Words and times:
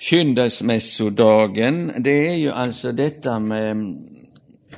Kyndelsmässodagen, 0.00 1.92
det 1.98 2.28
är 2.28 2.34
ju 2.34 2.50
alltså 2.50 2.92
detta 2.92 3.38
med 3.38 3.96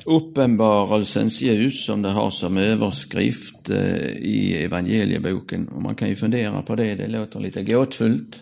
uppenbarelsens 0.05 1.43
ljus 1.43 1.87
som 1.87 2.03
det 2.03 2.09
har 2.09 2.31
som 2.31 2.57
överskrift 2.57 3.71
eh, 3.71 4.09
i 4.09 4.65
evangelieboken. 4.65 5.69
Och 5.69 5.83
man 5.83 5.95
kan 5.95 6.09
ju 6.09 6.17
fundera 6.17 6.63
på 6.63 6.75
det, 6.75 6.95
det 6.95 7.07
låter 7.07 7.41
lite 7.41 7.63
gåtfullt. 7.63 8.41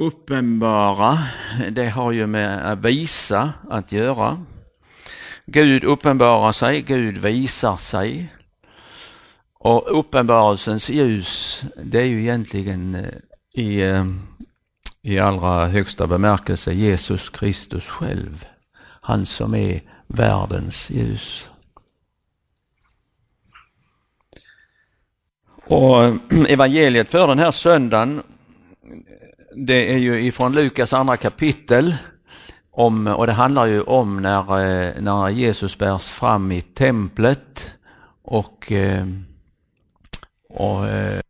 Uppenbara, 0.00 1.18
det 1.70 1.88
har 1.88 2.12
ju 2.12 2.26
med 2.26 2.72
att 2.72 2.84
visa 2.84 3.52
att 3.70 3.92
göra. 3.92 4.44
Gud 5.46 5.84
uppenbarar 5.84 6.52
sig, 6.52 6.82
Gud 6.82 7.18
visar 7.18 7.76
sig. 7.76 8.34
Och 9.58 9.98
uppenbarelsens 9.98 10.90
ljus, 10.90 11.62
det 11.84 12.00
är 12.00 12.06
ju 12.06 12.20
egentligen 12.20 12.94
eh, 12.94 13.10
i, 13.54 13.80
eh, 13.80 14.04
i 15.02 15.18
allra 15.18 15.66
högsta 15.66 16.06
bemärkelse 16.06 16.72
Jesus 16.72 17.30
Kristus 17.30 17.86
själv. 17.86 18.44
Han 19.00 19.26
som 19.26 19.54
är 19.54 19.82
världens 20.06 20.90
ljus. 20.90 21.48
Och 25.64 26.02
evangeliet 26.48 27.10
för 27.10 27.28
den 27.28 27.38
här 27.38 27.50
söndagen, 27.50 28.22
det 29.54 29.94
är 29.94 29.98
ju 29.98 30.20
ifrån 30.20 30.52
Lukas 30.52 30.92
andra 30.92 31.16
kapitel 31.16 31.94
om, 32.70 33.06
och 33.06 33.26
det 33.26 33.32
handlar 33.32 33.66
ju 33.66 33.82
om 33.82 34.22
när, 34.22 34.60
eh, 34.60 35.02
när 35.02 35.28
Jesus 35.28 35.78
bärs 35.78 36.08
fram 36.08 36.52
i 36.52 36.60
templet 36.60 37.74
och, 38.22 38.72
eh, 38.72 39.06
och, 40.48 40.86
eh, 40.86 41.20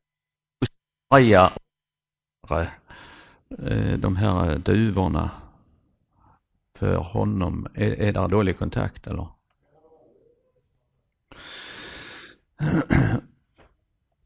och 0.61 0.69
Maria, 1.11 1.51
Eh, 3.59 3.99
de 3.99 4.17
här 4.17 4.59
duvorna 4.59 5.31
för 6.79 6.97
honom. 6.97 7.67
Är, 7.75 7.91
är 7.91 8.13
det 8.13 8.29
dålig 8.29 8.59
kontakt 8.59 9.07
eller? 9.07 9.27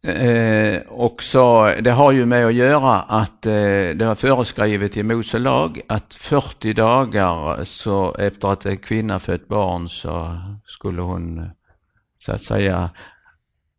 Eh, 0.06 0.80
och 0.88 1.22
så, 1.22 1.74
det 1.80 1.90
har 1.90 2.12
ju 2.12 2.26
med 2.26 2.46
att 2.46 2.54
göra 2.54 3.00
att 3.02 3.46
eh, 3.46 3.52
det 3.96 4.04
var 4.06 4.14
föreskrivet 4.14 4.96
i 4.96 5.02
Mose 5.02 5.38
lag 5.38 5.80
att 5.88 6.14
40 6.14 6.72
dagar 6.72 7.64
så 7.64 8.14
efter 8.14 8.48
att 8.48 8.66
en 8.66 8.76
kvinna 8.76 9.20
fött 9.20 9.48
barn 9.48 9.88
så 9.88 10.38
skulle 10.64 11.02
hon 11.02 11.50
så 12.18 12.32
att 12.32 12.42
säga 12.42 12.90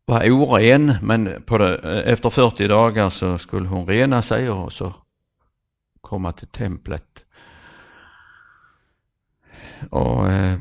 vara 0.06 0.32
oren 0.32 0.92
men 1.02 1.42
på 1.46 1.58
det, 1.58 1.78
eh, 1.78 2.12
efter 2.12 2.30
40 2.30 2.68
dagar 2.68 3.10
så 3.10 3.38
skulle 3.38 3.68
hon 3.68 3.86
rena 3.86 4.22
sig 4.22 4.50
och 4.50 4.72
så 4.72 4.94
komma 6.08 6.32
till 6.32 6.48
templet. 6.48 7.24
Och, 9.90 10.28
eh, 10.28 10.58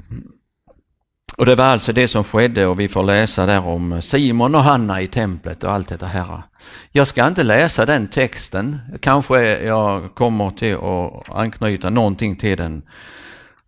och 1.38 1.46
det 1.46 1.56
var 1.56 1.66
alltså 1.66 1.94
det 1.94 2.08
som 2.08 2.24
skedde 2.24 2.68
och 2.68 2.80
vi 2.80 2.88
får 2.88 3.04
läsa 3.04 3.46
där 3.46 3.66
om 3.66 4.02
Simon 4.02 4.56
och 4.56 4.64
Hanna 4.64 5.02
i 5.02 5.08
templet 5.08 5.64
och 5.64 5.72
allt 5.72 5.90
detta 5.90 6.06
här. 6.06 6.44
Jag 6.92 7.08
ska 7.08 7.28
inte 7.28 7.44
läsa 7.44 7.86
den 7.86 8.08
texten, 8.08 8.80
kanske 9.02 9.64
jag 9.64 10.16
kommer 10.16 10.52
till 10.52 10.76
att 10.76 11.38
anknyta 11.38 11.90
någonting 11.90 12.36
till 12.36 12.58
den. 12.58 12.84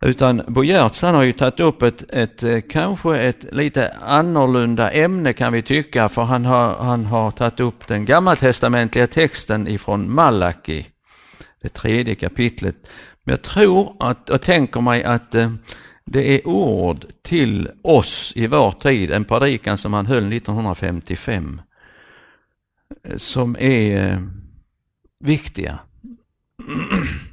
Utan 0.00 0.42
Bo 0.46 0.64
Giertz 0.64 1.02
har 1.02 1.22
ju 1.22 1.32
tagit 1.32 1.60
upp 1.60 1.82
ett, 1.82 2.04
ett, 2.08 2.42
eh, 2.42 2.58
kanske 2.70 3.18
ett 3.18 3.44
lite 3.52 3.94
annorlunda 4.06 4.90
ämne 4.90 5.32
kan 5.32 5.52
vi 5.52 5.62
tycka, 5.62 6.08
för 6.08 6.22
han 6.22 6.44
har, 6.44 6.74
han 6.74 7.04
har 7.04 7.30
tagit 7.30 7.60
upp 7.60 7.86
den 7.86 8.04
gammaltestamentliga 8.04 9.06
texten 9.06 9.68
ifrån 9.68 10.14
Malaki, 10.14 10.86
det 11.60 11.68
tredje 11.68 12.14
kapitlet. 12.14 12.76
Men 13.24 13.32
jag 13.32 13.42
tror 13.42 13.96
att, 14.00 14.30
och 14.30 14.42
tänker 14.42 14.80
mig 14.80 15.04
att 15.04 15.34
eh, 15.34 15.52
det 16.04 16.34
är 16.34 16.48
ord 16.48 17.06
till 17.22 17.70
oss 17.82 18.32
i 18.36 18.46
vår 18.46 18.70
tid, 18.70 19.10
en 19.10 19.24
predikan 19.24 19.78
som 19.78 19.92
han 19.92 20.06
höll 20.06 20.32
1955, 20.32 21.60
eh, 23.04 23.16
som 23.16 23.56
är 23.58 24.12
eh, 24.12 24.18
viktiga. 25.20 25.78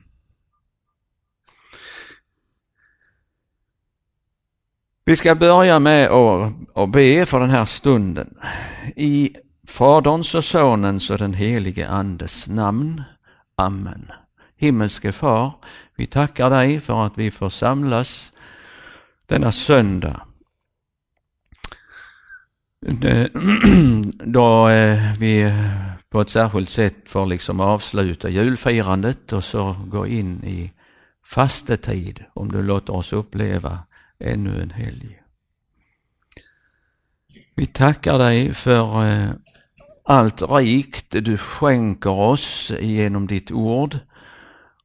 Vi 5.07 5.15
ska 5.15 5.35
börja 5.35 5.79
med 5.79 6.09
att 6.75 6.89
be 6.89 7.25
för 7.25 7.39
den 7.39 7.49
här 7.49 7.65
stunden. 7.65 8.37
I 8.95 9.35
Faderns 9.67 10.35
och 10.35 10.43
Sonens 10.43 11.09
och 11.09 11.17
den 11.17 11.33
helige 11.33 11.87
Andes 11.87 12.47
namn. 12.47 13.03
Amen. 13.55 14.11
Himmelske 14.57 15.11
Far, 15.11 15.53
vi 15.95 16.07
tackar 16.07 16.49
dig 16.49 16.79
för 16.79 17.05
att 17.05 17.17
vi 17.17 17.31
får 17.31 17.49
samlas 17.49 18.33
denna 19.25 19.51
söndag. 19.51 20.21
Då 24.25 24.69
eh, 24.69 25.13
vi 25.19 25.53
på 26.09 26.21
ett 26.21 26.29
särskilt 26.29 26.69
sätt 26.69 26.95
får 27.07 27.25
liksom 27.25 27.59
avsluta 27.59 28.29
julfirandet 28.29 29.33
och 29.33 29.43
så 29.43 29.75
gå 29.87 30.07
in 30.07 30.43
i 30.43 30.71
fastetid 31.25 32.23
om 32.33 32.51
du 32.51 32.61
låter 32.61 32.93
oss 32.93 33.13
uppleva 33.13 33.79
ännu 34.19 34.61
en 34.61 34.71
helg. 34.71 35.21
Vi 37.55 37.65
tackar 37.65 38.17
dig 38.17 38.53
för 38.53 39.05
eh, 39.05 39.29
allt 40.05 40.41
rikt 40.41 41.11
du 41.11 41.37
skänker 41.37 42.09
oss 42.09 42.71
genom 42.79 43.27
ditt 43.27 43.51
ord 43.51 43.99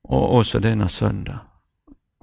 och 0.03 0.37
också 0.39 0.59
denna 0.59 0.89
söndag. 0.89 1.39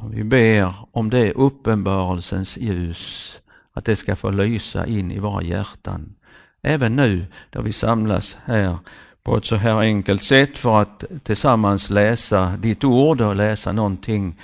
Och 0.02 0.14
vi 0.14 0.24
ber 0.24 0.74
om 0.92 1.10
det 1.10 1.34
uppenbarelsens 1.34 2.58
ljus, 2.58 3.42
att 3.74 3.86
det 3.86 3.96
ska 3.96 4.16
få 4.16 4.30
lysa 4.30 4.86
in 4.86 5.12
i 5.12 5.20
våra 5.20 5.44
hjärtan. 5.44 6.16
Även 6.62 6.96
nu 6.96 7.26
där 7.50 7.62
vi 7.62 7.74
samlas 7.74 8.38
här 8.46 8.78
på 9.24 9.38
ett 9.38 9.46
så 9.46 9.56
här 9.56 9.80
enkelt 9.80 10.24
sätt 10.24 10.58
för 10.58 10.82
att 10.82 11.04
tillsammans 11.24 11.90
läsa 11.90 12.58
ditt 12.58 12.84
ord 12.84 13.22
och 13.22 13.36
läsa 13.36 13.72
någonting 13.72 14.40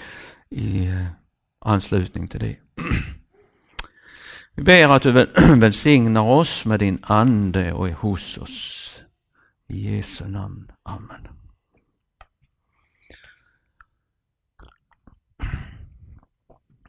i 0.49 0.87
eh, 0.87 1.05
anslutning 1.65 2.27
till 2.27 2.39
det. 2.39 2.55
Vi 4.55 4.63
ber 4.63 4.95
att 4.95 5.01
du 5.01 5.11
välsignar 5.55 6.21
oss 6.21 6.65
med 6.65 6.79
din 6.79 6.99
ande 7.01 7.73
och 7.73 7.89
är 7.89 7.93
hos 7.93 8.37
oss. 8.37 8.89
I 9.69 9.95
Jesu 9.95 10.27
namn. 10.27 10.71
Amen. 10.83 11.27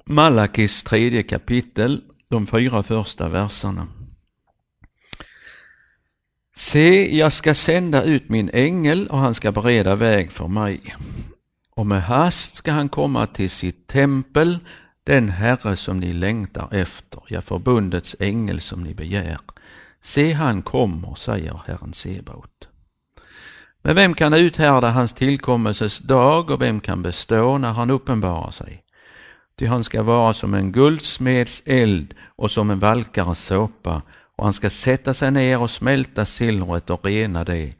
Malakis 0.06 0.82
tredje 0.82 1.22
kapitel, 1.22 2.02
de 2.30 2.46
fyra 2.46 2.82
första 2.82 3.28
verserna. 3.28 3.86
Se, 6.56 7.16
jag 7.16 7.32
ska 7.32 7.54
sända 7.54 8.02
ut 8.02 8.28
min 8.28 8.50
ängel 8.52 9.08
och 9.08 9.18
han 9.18 9.34
ska 9.34 9.52
bereda 9.52 9.94
väg 9.94 10.32
för 10.32 10.48
mig. 10.48 10.94
Och 11.70 11.86
med 11.86 12.02
hast 12.02 12.56
ska 12.56 12.72
han 12.72 12.88
komma 12.88 13.26
till 13.26 13.50
sitt 13.50 13.86
tempel, 13.86 14.58
den 15.04 15.28
Herre 15.28 15.76
som 15.76 16.00
ni 16.00 16.12
längtar 16.12 16.68
efter, 16.70 17.22
ja, 17.28 17.40
förbundets 17.40 18.16
ängel 18.18 18.60
som 18.60 18.84
ni 18.84 18.94
begär. 18.94 19.38
Se, 20.02 20.32
han 20.32 20.62
kommer, 20.62 21.14
säger 21.14 21.60
Herren 21.66 21.92
Sebaot. 21.92 22.68
Men 23.82 23.96
vem 23.96 24.14
kan 24.14 24.34
uthärda 24.34 24.90
hans 24.90 25.12
tillkommelses 25.12 25.98
dag 25.98 26.50
och 26.50 26.60
vem 26.60 26.80
kan 26.80 27.02
bestå 27.02 27.58
när 27.58 27.72
han 27.72 27.90
uppenbarar 27.90 28.50
sig? 28.50 28.84
Ty 29.58 29.66
han 29.66 29.84
ska 29.84 30.02
vara 30.02 30.32
som 30.32 30.54
en 30.54 30.72
guldsmeds 30.72 31.62
eld 31.66 32.14
och 32.36 32.50
som 32.50 32.70
en 32.70 32.78
valkares 32.78 33.44
såpa 33.44 34.02
och 34.36 34.44
han 34.44 34.52
ska 34.52 34.70
sätta 34.70 35.14
sig 35.14 35.30
ner 35.30 35.58
och 35.58 35.70
smälta 35.70 36.24
silvret 36.24 36.90
och 36.90 37.04
rena 37.04 37.44
det. 37.44 37.74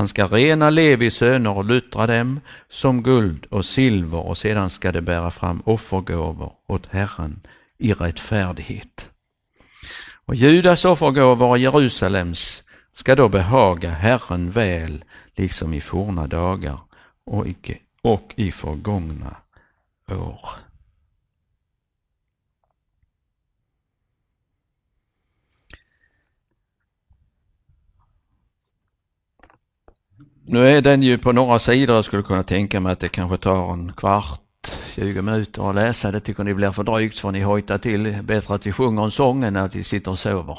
Han 0.00 0.08
ska 0.08 0.26
rena 0.26 0.70
Levis 0.70 1.14
söner 1.14 1.56
och 1.56 1.64
luttra 1.64 2.06
dem 2.06 2.40
som 2.68 3.02
guld 3.02 3.46
och 3.50 3.64
silver 3.64 4.18
och 4.18 4.38
sedan 4.38 4.70
ska 4.70 4.92
det 4.92 5.02
bära 5.02 5.30
fram 5.30 5.62
offergåvor 5.66 6.52
åt 6.66 6.86
Herren 6.86 7.40
i 7.78 7.92
rättfärdighet. 7.92 9.10
Och 10.26 10.34
Judas 10.34 10.84
offergåvor 10.84 11.48
och 11.48 11.58
Jerusalems 11.58 12.62
ska 12.92 13.14
då 13.14 13.28
behaga 13.28 13.90
Herren 13.90 14.50
väl, 14.50 15.04
liksom 15.36 15.74
i 15.74 15.80
forna 15.80 16.26
dagar 16.26 16.78
och, 17.26 17.46
och 18.02 18.32
i 18.36 18.52
förgångna 18.52 19.36
år. 20.08 20.48
Nu 30.52 30.68
är 30.68 30.80
den 30.80 31.02
ju 31.02 31.18
på 31.18 31.32
några 31.32 31.58
sidor, 31.58 31.96
jag 31.96 32.04
skulle 32.04 32.22
kunna 32.22 32.42
tänka 32.42 32.80
mig 32.80 32.92
att 32.92 33.00
det 33.00 33.08
kanske 33.08 33.36
tar 33.36 33.72
en 33.72 33.92
kvart, 33.92 34.70
20 34.94 35.22
minuter 35.22 35.70
att 35.70 35.74
läsa. 35.74 36.12
Det 36.12 36.20
tycker 36.20 36.44
ni 36.44 36.54
blir 36.54 36.72
för 36.72 36.84
drygt 36.84 37.18
för 37.18 37.30
ni 37.30 37.40
hojtar 37.40 37.78
till. 37.78 38.22
Bättre 38.22 38.54
att 38.54 38.66
vi 38.66 38.72
sjunger 38.72 39.04
en 39.04 39.10
sång 39.10 39.44
än 39.44 39.56
att 39.56 39.74
vi 39.74 39.84
sitter 39.84 40.10
och 40.10 40.18
sover. 40.18 40.58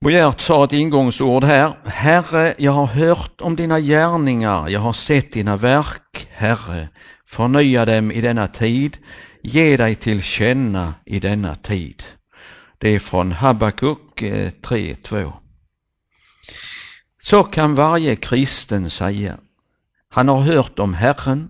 Bo 0.00 0.10
Gert 0.10 0.40
sa 0.40 0.64
ett 0.64 0.72
ingångsord 0.72 1.44
här. 1.44 1.72
Herre, 1.84 2.54
jag 2.58 2.72
har 2.72 2.86
hört 2.86 3.40
om 3.40 3.56
dina 3.56 3.80
gärningar, 3.80 4.68
jag 4.68 4.80
har 4.80 4.92
sett 4.92 5.32
dina 5.32 5.56
verk. 5.56 6.28
Herre, 6.30 6.88
förnya 7.26 7.84
dem 7.84 8.12
i 8.12 8.20
denna 8.20 8.48
tid, 8.48 8.98
ge 9.42 9.76
dig 9.76 9.94
till 9.94 10.22
känna 10.22 10.94
i 11.04 11.20
denna 11.20 11.54
tid. 11.54 12.02
Det 12.78 12.88
är 12.88 12.98
från 12.98 13.32
Habakuk 13.32 14.03
3.2. 14.16 15.16
Eh, 15.16 15.32
Så 17.22 17.44
kan 17.44 17.74
varje 17.74 18.16
kristen 18.16 18.90
säga. 18.90 19.36
Han 20.08 20.28
har 20.28 20.40
hört 20.40 20.78
om 20.78 20.94
Herren, 20.94 21.48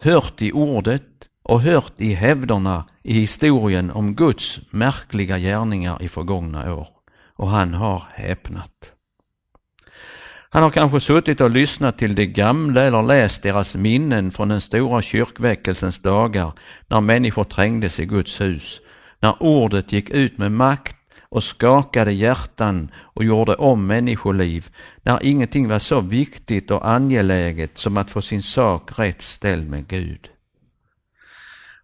hört 0.00 0.42
i 0.42 0.52
ordet 0.52 1.02
och 1.44 1.60
hört 1.60 1.92
i 1.96 2.12
hävderna 2.12 2.84
i 3.04 3.12
historien 3.12 3.90
om 3.90 4.14
Guds 4.14 4.60
märkliga 4.70 5.38
gärningar 5.38 6.02
i 6.02 6.08
förgångna 6.08 6.74
år. 6.74 6.88
Och 7.36 7.48
han 7.48 7.74
har 7.74 8.02
häpnat. 8.14 8.92
Han 10.54 10.62
har 10.62 10.70
kanske 10.70 11.00
suttit 11.00 11.40
och 11.40 11.50
lyssnat 11.50 11.98
till 11.98 12.14
de 12.14 12.26
gamla 12.26 12.82
eller 12.82 13.02
läst 13.02 13.42
deras 13.42 13.74
minnen 13.74 14.32
från 14.32 14.48
den 14.48 14.60
stora 14.60 15.02
kyrkväckelsens 15.02 15.98
dagar 15.98 16.52
när 16.88 17.00
människor 17.00 17.44
trängdes 17.44 18.00
i 18.00 18.06
Guds 18.06 18.40
hus, 18.40 18.80
när 19.20 19.42
ordet 19.42 19.92
gick 19.92 20.10
ut 20.10 20.38
med 20.38 20.52
makt 20.52 20.96
och 21.32 21.44
skakade 21.44 22.12
hjärtan 22.12 22.90
och 22.96 23.24
gjorde 23.24 23.54
om 23.54 23.86
människoliv, 23.86 24.70
när 25.02 25.22
ingenting 25.22 25.68
var 25.68 25.78
så 25.78 26.00
viktigt 26.00 26.70
och 26.70 26.88
angeläget 26.88 27.78
som 27.78 27.96
att 27.96 28.10
få 28.10 28.22
sin 28.22 28.42
sak 28.42 28.98
rätt 28.98 29.22
ställd 29.22 29.70
med 29.70 29.86
Gud. 29.88 30.28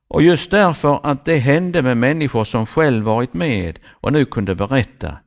Och 0.08 0.22
just 0.22 0.50
därför 0.50 1.00
att 1.02 1.24
det 1.24 1.36
hände 1.36 1.82
med 1.82 1.96
människor 1.96 2.44
som 2.44 2.66
själv 2.66 3.04
varit 3.04 3.34
med 3.34 3.78
och 3.88 4.12
nu 4.12 4.24
kunde 4.24 4.54
berätta, 4.54 5.18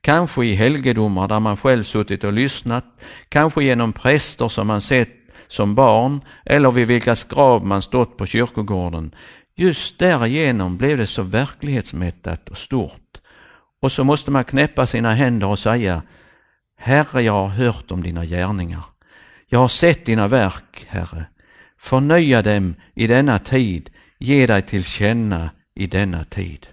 kanske 0.00 0.44
i 0.44 0.54
helgedomar 0.54 1.28
där 1.28 1.40
man 1.40 1.56
själv 1.56 1.82
suttit 1.82 2.24
och 2.24 2.32
lyssnat, 2.32 2.84
kanske 3.28 3.64
genom 3.64 3.92
präster 3.92 4.48
som 4.48 4.66
man 4.66 4.80
sett 4.80 5.16
som 5.48 5.74
barn 5.74 6.20
eller 6.44 6.70
vid 6.70 6.86
vilkas 6.86 7.24
grav 7.24 7.66
man 7.66 7.82
stått 7.82 8.16
på 8.16 8.26
kyrkogården. 8.26 9.14
Just 9.56 9.98
därigenom 9.98 10.76
blev 10.76 10.98
det 10.98 11.06
så 11.06 11.22
verklighetsmättat 11.22 12.48
och 12.48 12.58
stort. 12.58 13.09
Och 13.80 13.92
så 13.92 14.04
måste 14.04 14.30
man 14.30 14.44
knäppa 14.44 14.86
sina 14.86 15.14
händer 15.14 15.46
och 15.46 15.58
säga 15.58 16.02
Herre, 16.76 17.22
jag 17.22 17.32
har 17.32 17.48
hört 17.48 17.90
om 17.90 18.02
dina 18.02 18.24
gärningar. 18.24 18.84
Jag 19.48 19.58
har 19.58 19.68
sett 19.68 20.04
dina 20.04 20.28
verk, 20.28 20.86
Herre. 20.88 21.26
Förnya 21.78 22.42
dem 22.42 22.74
i 22.94 23.06
denna 23.06 23.38
tid, 23.38 23.90
ge 24.18 24.46
dig 24.46 24.62
till 24.62 24.84
känna 24.84 25.50
i 25.74 25.86
denna 25.86 26.24
tid. 26.24 26.66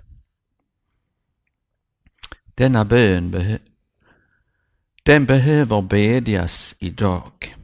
Denna 2.56 2.86
bön 2.86 3.32
behö 3.32 3.58
den 5.08 5.26
behöver 5.26 5.82
bedjas 5.82 6.76
idag. 6.80 7.56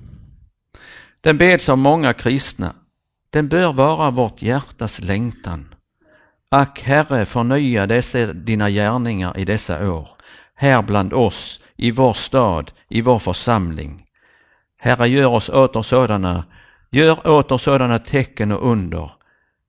Den 1.22 1.38
beds 1.38 1.70
av 1.70 1.78
många 1.78 2.14
kristna. 2.14 2.76
Den 3.30 3.48
bör 3.48 3.74
vara 3.74 4.12
vårt 4.12 4.42
hjärtas 4.42 5.00
längtan. 5.00 5.73
Ack 6.54 6.80
Herre, 6.82 7.26
förnya 7.26 7.88
dessa 7.88 8.34
dina 8.34 8.70
gärningar 8.70 9.38
i 9.38 9.46
dessa 9.46 9.92
år, 9.92 10.10
här 10.56 10.82
bland 10.82 11.14
oss, 11.14 11.62
i 11.78 11.92
vår 11.92 12.14
stad, 12.14 12.72
i 12.90 13.02
vår 13.02 13.20
församling. 13.20 14.06
Herre, 14.78 15.08
gör 15.08 15.26
oss 15.26 15.50
åter 15.50 15.82
sådana, 15.82 16.46
gör 16.92 17.28
åter 17.28 17.58
sådana 17.58 18.00
tecken 18.00 18.52
och 18.52 18.72
under. 18.72 19.12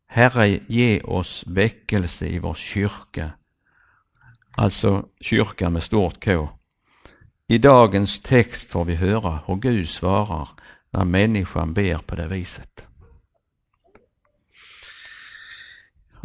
Herre, 0.08 0.58
ge 0.66 1.00
oss 1.00 1.44
väckelse 1.46 2.26
i 2.26 2.38
vår 2.38 2.54
kyrka. 2.54 3.30
Alltså 4.56 5.04
kyrka 5.20 5.70
med 5.70 5.82
stort 5.82 6.24
K. 6.24 6.48
I 7.48 7.58
dagens 7.58 8.20
text 8.20 8.70
får 8.70 8.84
vi 8.84 8.94
höra 8.94 9.38
hur 9.46 9.56
Gud 9.56 9.88
svarar 9.88 10.48
när 10.90 11.04
människan 11.04 11.74
ber 11.74 11.98
på 11.98 12.16
det 12.16 12.28
viset. 12.28 12.86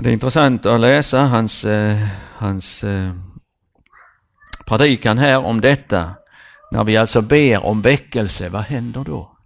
Det 0.02 0.10
är 0.10 0.14
intressant 0.14 0.66
att 0.66 0.80
läsa 0.80 1.22
hans, 1.22 1.66
eh, 1.66 1.98
hans 2.38 2.84
eh, 2.84 3.12
predikan 4.66 5.18
här 5.18 5.46
om 5.46 5.62
detta. 5.62 6.16
När 6.72 6.84
vi 6.84 6.98
alltså 6.98 7.22
ber 7.22 7.66
om 7.66 7.82
väckelse, 7.82 8.50
vad 8.50 8.62
händer 8.62 9.04
då? 9.04 9.38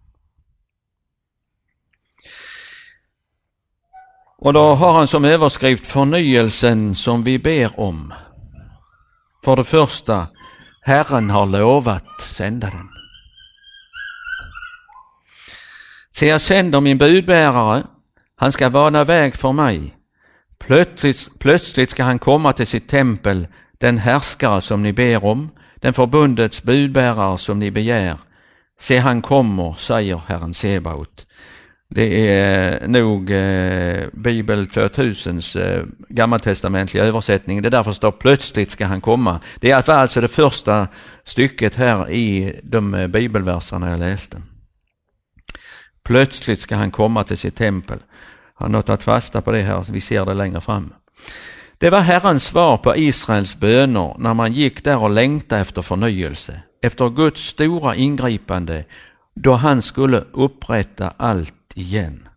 Och 4.37 4.53
då 4.53 4.73
har 4.73 4.93
han 4.93 5.07
som 5.07 5.25
överskrift 5.25 5.87
förnyelsen 5.87 6.95
som 6.95 7.23
vi 7.23 7.39
ber 7.39 7.79
om. 7.79 8.13
För 9.43 9.55
det 9.55 9.63
första, 9.63 10.27
Herren 10.81 11.29
har 11.29 11.45
lovat 11.45 12.21
sända 12.21 12.69
den. 12.69 12.89
Se, 16.11 16.27
jag 16.27 16.41
sänder 16.41 16.81
min 16.81 16.97
budbärare, 16.97 17.83
han 18.35 18.51
ska 18.51 18.69
vana 18.69 19.03
väg 19.03 19.35
för 19.35 19.51
mig. 19.51 19.97
Plötsligt, 20.67 21.29
plötsligt 21.39 21.89
ska 21.89 22.03
han 22.03 22.19
komma 22.19 22.53
till 22.53 22.67
sitt 22.67 22.87
tempel, 22.87 23.47
den 23.77 23.97
härskare 23.97 24.61
som 24.61 24.83
ni 24.83 24.93
ber 24.93 25.25
om, 25.25 25.49
den 25.75 25.93
förbundets 25.93 26.63
budbärare 26.63 27.37
som 27.37 27.59
ni 27.59 27.71
begär. 27.71 28.17
Se, 28.79 28.97
han 28.97 29.21
kommer, 29.21 29.73
säger 29.73 30.21
Herren 30.27 30.53
Sebaot. 30.53 31.27
Det 31.89 32.29
är 32.37 32.87
nog 32.87 33.31
eh, 33.31 34.07
Bibel 34.13 34.65
2000s 34.65 35.61
eh, 35.61 35.85
gammaltestamentliga 36.09 37.03
översättning. 37.03 37.61
Det 37.61 37.67
är 37.67 37.71
därför 37.71 37.91
står 37.91 38.11
plötsligt 38.11 38.71
ska 38.71 38.85
han 38.85 39.01
komma. 39.01 39.39
Det 39.59 39.71
är 39.71 39.89
alltså 39.89 40.21
det 40.21 40.27
första 40.27 40.87
stycket 41.23 41.75
här 41.75 42.11
i 42.11 42.59
de 42.63 42.93
eh, 42.93 43.07
bibelverserna 43.07 43.89
jag 43.89 43.99
läste. 43.99 44.41
Plötsligt 46.03 46.59
ska 46.59 46.75
han 46.75 46.91
komma 46.91 47.23
till 47.23 47.37
sitt 47.37 47.55
tempel. 47.55 47.99
Han 48.63 48.73
har 48.73 48.81
tagit 48.81 49.03
fasta 49.03 49.41
på 49.41 49.51
det 49.51 49.61
här, 49.61 49.85
vi 49.89 50.01
ser 50.01 50.25
det 50.25 50.33
längre 50.33 50.61
fram. 50.61 50.93
Det 51.77 51.89
var 51.89 51.99
Herrens 51.99 52.43
svar 52.43 52.77
på 52.77 52.95
Israels 52.95 53.55
böner 53.55 54.15
när 54.17 54.33
man 54.33 54.53
gick 54.53 54.83
där 54.83 54.97
och 54.97 55.09
längtade 55.09 55.61
efter 55.61 55.81
förnyelse, 55.81 56.61
efter 56.81 57.09
Guds 57.09 57.41
stora 57.41 57.95
ingripande 57.95 58.85
då 59.35 59.53
han 59.53 59.81
skulle 59.81 60.23
upprätta 60.31 61.13
allt 61.17 61.53
igen. 61.75 62.27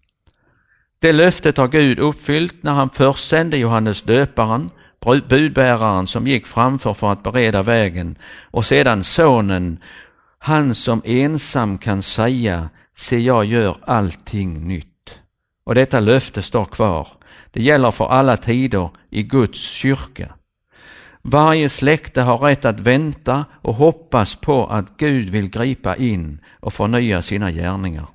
Det 0.99 1.13
löftet 1.13 1.57
har 1.57 1.69
Gud 1.69 1.99
uppfyllt 1.99 2.63
när 2.63 2.73
han 2.73 2.91
först 2.91 3.29
sände 3.29 3.57
Johannes 3.57 4.03
döparen, 4.03 4.71
budbäraren 5.29 6.07
som 6.07 6.27
gick 6.27 6.47
framför 6.47 6.95
för 6.95 7.13
att 7.13 7.23
bereda 7.23 7.63
vägen, 7.63 8.19
och 8.51 8.65
sedan 8.65 9.05
sonen, 9.05 9.79
han 10.39 10.75
som 10.75 11.03
ensam 11.05 11.79
kan 11.79 12.03
säga, 12.03 12.69
se 12.97 13.19
jag 13.19 13.45
gör 13.45 13.77
allting 13.87 14.69
nytt. 14.69 14.96
Och 15.67 15.75
detta 15.75 16.01
löfte 16.01 16.43
står 16.43 16.65
kvar. 16.65 17.09
Det 17.51 17.63
gäller 17.63 17.91
för 17.91 18.07
alla 18.07 18.37
tider 18.37 18.91
i 19.11 19.23
Guds 19.23 19.59
kyrka. 19.61 20.35
Varje 21.23 21.69
släkte 21.69 22.23
har 22.23 22.39
rätt 22.39 22.65
att 22.65 22.81
vänta 22.81 23.45
och 23.63 23.75
hoppas 23.75 24.35
på 24.35 24.67
att 24.67 24.97
Gud 24.97 25.31
vill 25.31 25.51
gripa 25.51 25.97
in 25.97 26.41
och 26.61 26.73
förnya 26.73 27.23
sina 27.23 27.53
gärningar. 27.53 28.07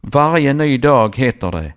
Varje 0.00 0.54
ny 0.54 0.78
dag 0.78 1.16
heter 1.16 1.52
det, 1.52 1.72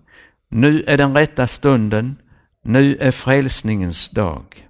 nu 0.49 0.83
är 0.87 0.97
den 0.97 1.15
rätta 1.15 1.47
stunden, 1.47 2.15
nu 2.63 2.97
är 2.99 3.11
frälsningens 3.11 4.09
dag. 4.09 4.67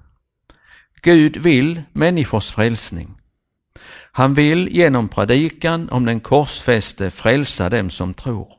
Gud 1.01 1.37
vill 1.37 1.81
människors 1.93 2.51
frälsning. 2.51 3.15
Han 4.11 4.33
vill 4.33 4.67
genom 4.67 5.07
predikan 5.07 5.89
om 5.89 6.05
den 6.05 6.19
korsfäste 6.19 7.11
frälsa 7.11 7.69
dem 7.69 7.89
som 7.89 8.13
tror. 8.13 8.58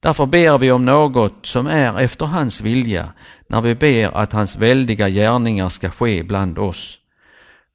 Därför 0.00 0.26
ber 0.26 0.58
vi 0.58 0.72
om 0.72 0.84
något 0.84 1.46
som 1.46 1.66
är 1.66 2.00
efter 2.00 2.26
hans 2.26 2.60
vilja 2.60 3.12
när 3.46 3.60
vi 3.60 3.74
ber 3.74 4.16
att 4.16 4.32
hans 4.32 4.56
väldiga 4.56 5.08
gärningar 5.08 5.68
ska 5.68 5.90
ske 5.90 6.22
bland 6.22 6.58
oss. 6.58 6.98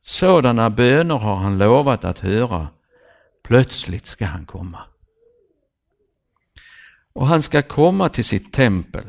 Sådana 0.04 0.70
böner 0.70 1.18
har 1.18 1.36
han 1.36 1.58
lovat 1.58 2.06
att 2.06 2.20
höra. 2.20 2.68
Plötsligt 3.44 4.06
ska 4.06 4.26
han 4.26 4.46
komma. 4.46 4.80
Och 7.14 7.28
han 7.28 7.42
ska 7.42 7.62
komma 7.62 8.10
till 8.10 8.26
sitt 8.26 8.54
tempel. 8.54 9.06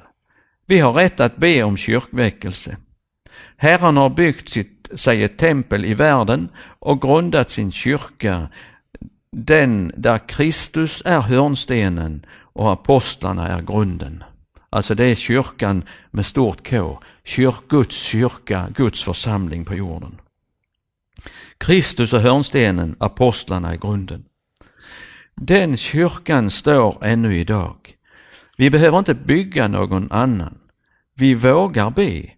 Vi 0.66 0.80
har 0.80 0.92
rätt 0.92 1.20
att 1.20 1.36
be 1.36 1.62
om 1.62 1.76
kyrkväckelse. 1.76 2.76
Herren 3.56 3.96
har 3.96 4.10
byggt 4.10 4.48
sitt, 4.48 4.90
sig 4.94 5.24
ett 5.24 5.38
tempel 5.38 5.84
i 5.84 5.94
världen 5.94 6.48
och 6.78 7.00
grundat 7.00 7.50
sin 7.50 7.72
kyrka, 7.72 8.48
den 9.32 9.92
där 9.96 10.28
Kristus 10.28 11.02
är 11.04 11.20
hörnstenen 11.20 12.26
och 12.52 12.72
apostlarna 12.72 13.48
är 13.48 13.62
grunden. 13.62 14.24
Alltså 14.70 14.94
det 14.94 15.04
är 15.04 15.14
kyrkan 15.14 15.84
med 16.10 16.26
stort 16.26 16.70
K, 16.70 16.98
kyrk, 17.24 17.68
Guds 17.68 17.96
kyrka, 17.96 18.68
Guds 18.74 19.02
församling 19.02 19.64
på 19.64 19.74
jorden. 19.74 20.20
Kristus 21.58 22.12
är 22.12 22.18
hörnstenen, 22.18 22.96
apostlarna 22.98 23.72
är 23.72 23.76
grunden. 23.76 24.24
Den 25.34 25.76
kyrkan 25.76 26.50
står 26.50 27.04
ännu 27.04 27.38
idag. 27.38 27.76
Vi 28.56 28.70
behöver 28.70 28.98
inte 28.98 29.14
bygga 29.14 29.68
någon 29.68 30.12
annan. 30.12 30.58
Vi 31.14 31.34
vågar 31.34 31.90
be. 31.90 32.30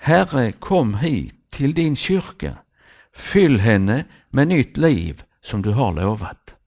Herre, 0.00 0.52
kom 0.52 0.94
hit 0.94 1.34
till 1.50 1.74
din 1.74 1.96
kyrka. 1.96 2.58
Fyll 3.16 3.60
henne 3.60 4.04
med 4.30 4.48
nytt 4.48 4.76
liv 4.76 5.22
som 5.42 5.62
du 5.62 5.70
har 5.70 5.92
lovat. 5.92 6.57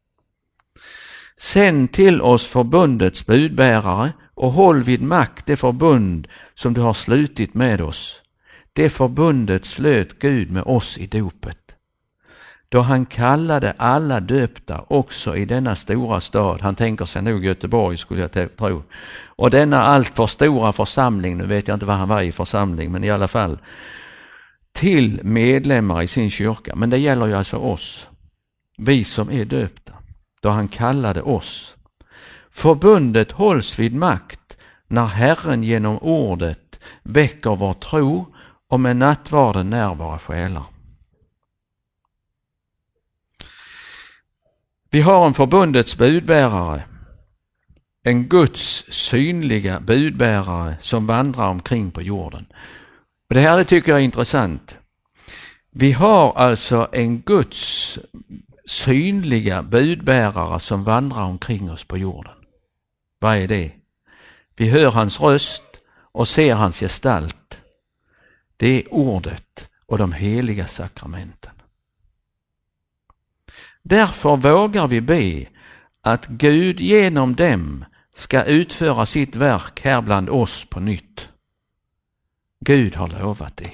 Sänd 1.41 1.91
till 1.91 2.21
oss 2.21 2.47
förbundets 2.47 3.25
budbärare 3.25 4.13
och 4.33 4.51
håll 4.51 4.83
vid 4.83 5.01
makt 5.01 5.45
det 5.45 5.55
förbund 5.55 6.27
som 6.55 6.73
du 6.73 6.81
har 6.81 6.93
slutit 6.93 7.53
med 7.53 7.81
oss. 7.81 8.21
Det 8.73 8.89
förbundet 8.89 9.65
slöt 9.65 10.19
Gud 10.19 10.51
med 10.51 10.63
oss 10.63 10.97
i 10.97 11.07
dopet 11.07 11.61
då 12.71 12.81
han 12.81 13.05
kallade 13.05 13.73
alla 13.77 14.19
döpta 14.19 14.85
också 14.87 15.35
i 15.35 15.45
denna 15.45 15.75
stora 15.75 16.21
stad, 16.21 16.61
han 16.61 16.75
tänker 16.75 17.05
sig 17.05 17.21
nog 17.21 17.45
Göteborg 17.45 17.97
skulle 17.97 18.21
jag 18.21 18.57
tro, 18.57 18.83
och 19.25 19.49
denna 19.49 19.83
alltför 19.83 20.27
stora 20.27 20.73
församling, 20.73 21.37
nu 21.37 21.45
vet 21.45 21.67
jag 21.67 21.75
inte 21.75 21.85
vad 21.85 21.95
han 21.95 22.09
var 22.09 22.21
i 22.21 22.31
församling, 22.31 22.91
men 22.91 23.03
i 23.03 23.09
alla 23.09 23.27
fall, 23.27 23.57
till 24.73 25.19
medlemmar 25.23 26.01
i 26.01 26.07
sin 26.07 26.31
kyrka. 26.31 26.75
Men 26.75 26.89
det 26.89 26.97
gäller 26.97 27.25
ju 27.25 27.33
alltså 27.33 27.57
oss, 27.57 28.07
vi 28.77 29.03
som 29.03 29.31
är 29.31 29.45
döpta, 29.45 29.93
då 30.41 30.49
han 30.49 30.67
kallade 30.67 31.21
oss. 31.21 31.75
Förbundet 32.51 33.31
hålls 33.31 33.79
vid 33.79 33.95
makt 33.95 34.57
när 34.87 35.05
Herren 35.05 35.63
genom 35.63 35.97
ordet 35.97 36.79
väcker 37.03 37.55
vår 37.55 37.73
tro 37.73 38.35
och 38.69 38.79
med 38.79 38.97
nattvarden 38.97 39.69
när 39.69 39.95
våra 39.95 40.19
själar. 40.19 40.63
Vi 44.89 45.01
har 45.01 45.27
en 45.27 45.33
förbundets 45.33 45.97
budbärare, 45.97 46.83
en 48.03 48.27
Guds 48.27 48.85
synliga 48.89 49.79
budbärare 49.79 50.77
som 50.81 51.07
vandrar 51.07 51.47
omkring 51.47 51.91
på 51.91 52.01
jorden. 52.01 52.45
Och 53.29 53.35
det 53.35 53.41
här 53.41 53.63
tycker 53.63 53.91
jag 53.91 53.99
är 53.99 54.03
intressant. 54.03 54.77
Vi 55.71 55.91
har 55.91 56.33
alltså 56.33 56.87
en 56.91 57.21
Guds 57.21 57.99
synliga 58.71 59.63
budbärare 59.63 60.59
som 60.59 60.83
vandrar 60.83 61.23
omkring 61.23 61.71
oss 61.71 61.83
på 61.83 61.97
jorden. 61.97 62.37
Vad 63.19 63.37
är 63.37 63.47
det? 63.47 63.71
Vi 64.55 64.69
hör 64.69 64.91
hans 64.91 65.19
röst 65.19 65.63
och 66.11 66.27
ser 66.27 66.55
hans 66.55 66.79
gestalt. 66.79 67.61
Det 68.57 68.67
är 68.67 68.93
ordet 68.93 69.69
och 69.85 69.97
de 69.97 70.13
heliga 70.13 70.67
sakramenten. 70.67 71.51
Därför 73.83 74.35
vågar 74.35 74.87
vi 74.87 75.01
be 75.01 75.45
att 76.01 76.27
Gud 76.27 76.79
genom 76.79 77.35
dem 77.35 77.85
ska 78.15 78.43
utföra 78.43 79.05
sitt 79.05 79.35
verk 79.35 79.81
här 79.81 80.01
bland 80.01 80.29
oss 80.29 80.65
på 80.65 80.79
nytt. 80.79 81.29
Gud 82.59 82.95
har 82.95 83.07
lovat 83.07 83.57
det. 83.57 83.71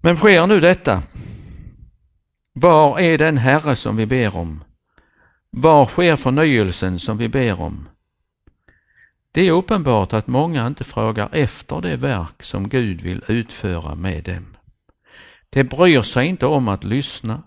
Men 0.00 0.16
sker 0.16 0.46
nu 0.46 0.60
detta? 0.60 1.02
Var 2.60 2.98
är 2.98 3.18
den 3.18 3.38
Herre 3.38 3.76
som 3.76 3.96
vi 3.96 4.06
ber 4.06 4.36
om? 4.36 4.64
Var 5.50 5.86
sker 5.86 6.16
förnyelsen 6.16 6.98
som 6.98 7.18
vi 7.18 7.28
ber 7.28 7.60
om? 7.60 7.88
Det 9.32 9.48
är 9.48 9.52
uppenbart 9.52 10.12
att 10.12 10.26
många 10.26 10.66
inte 10.66 10.84
frågar 10.84 11.28
efter 11.32 11.80
det 11.80 11.96
verk 11.96 12.42
som 12.42 12.68
Gud 12.68 13.00
vill 13.00 13.24
utföra 13.28 13.94
med 13.94 14.24
dem. 14.24 14.56
De 15.50 15.64
bryr 15.64 16.02
sig 16.02 16.26
inte 16.26 16.46
om 16.46 16.68
att 16.68 16.84
lyssna. 16.84 17.42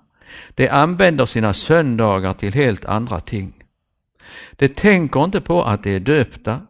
De 0.55 0.69
använder 0.69 1.25
sina 1.25 1.53
söndagar 1.53 2.33
till 2.33 2.53
helt 2.53 2.85
andra 2.85 3.19
ting. 3.19 3.53
De 4.51 4.67
tänker 4.67 5.23
inte 5.23 5.41
på 5.41 5.63
att 5.63 5.83
de 5.83 5.95
är 5.95 5.99
döpta 5.99 6.61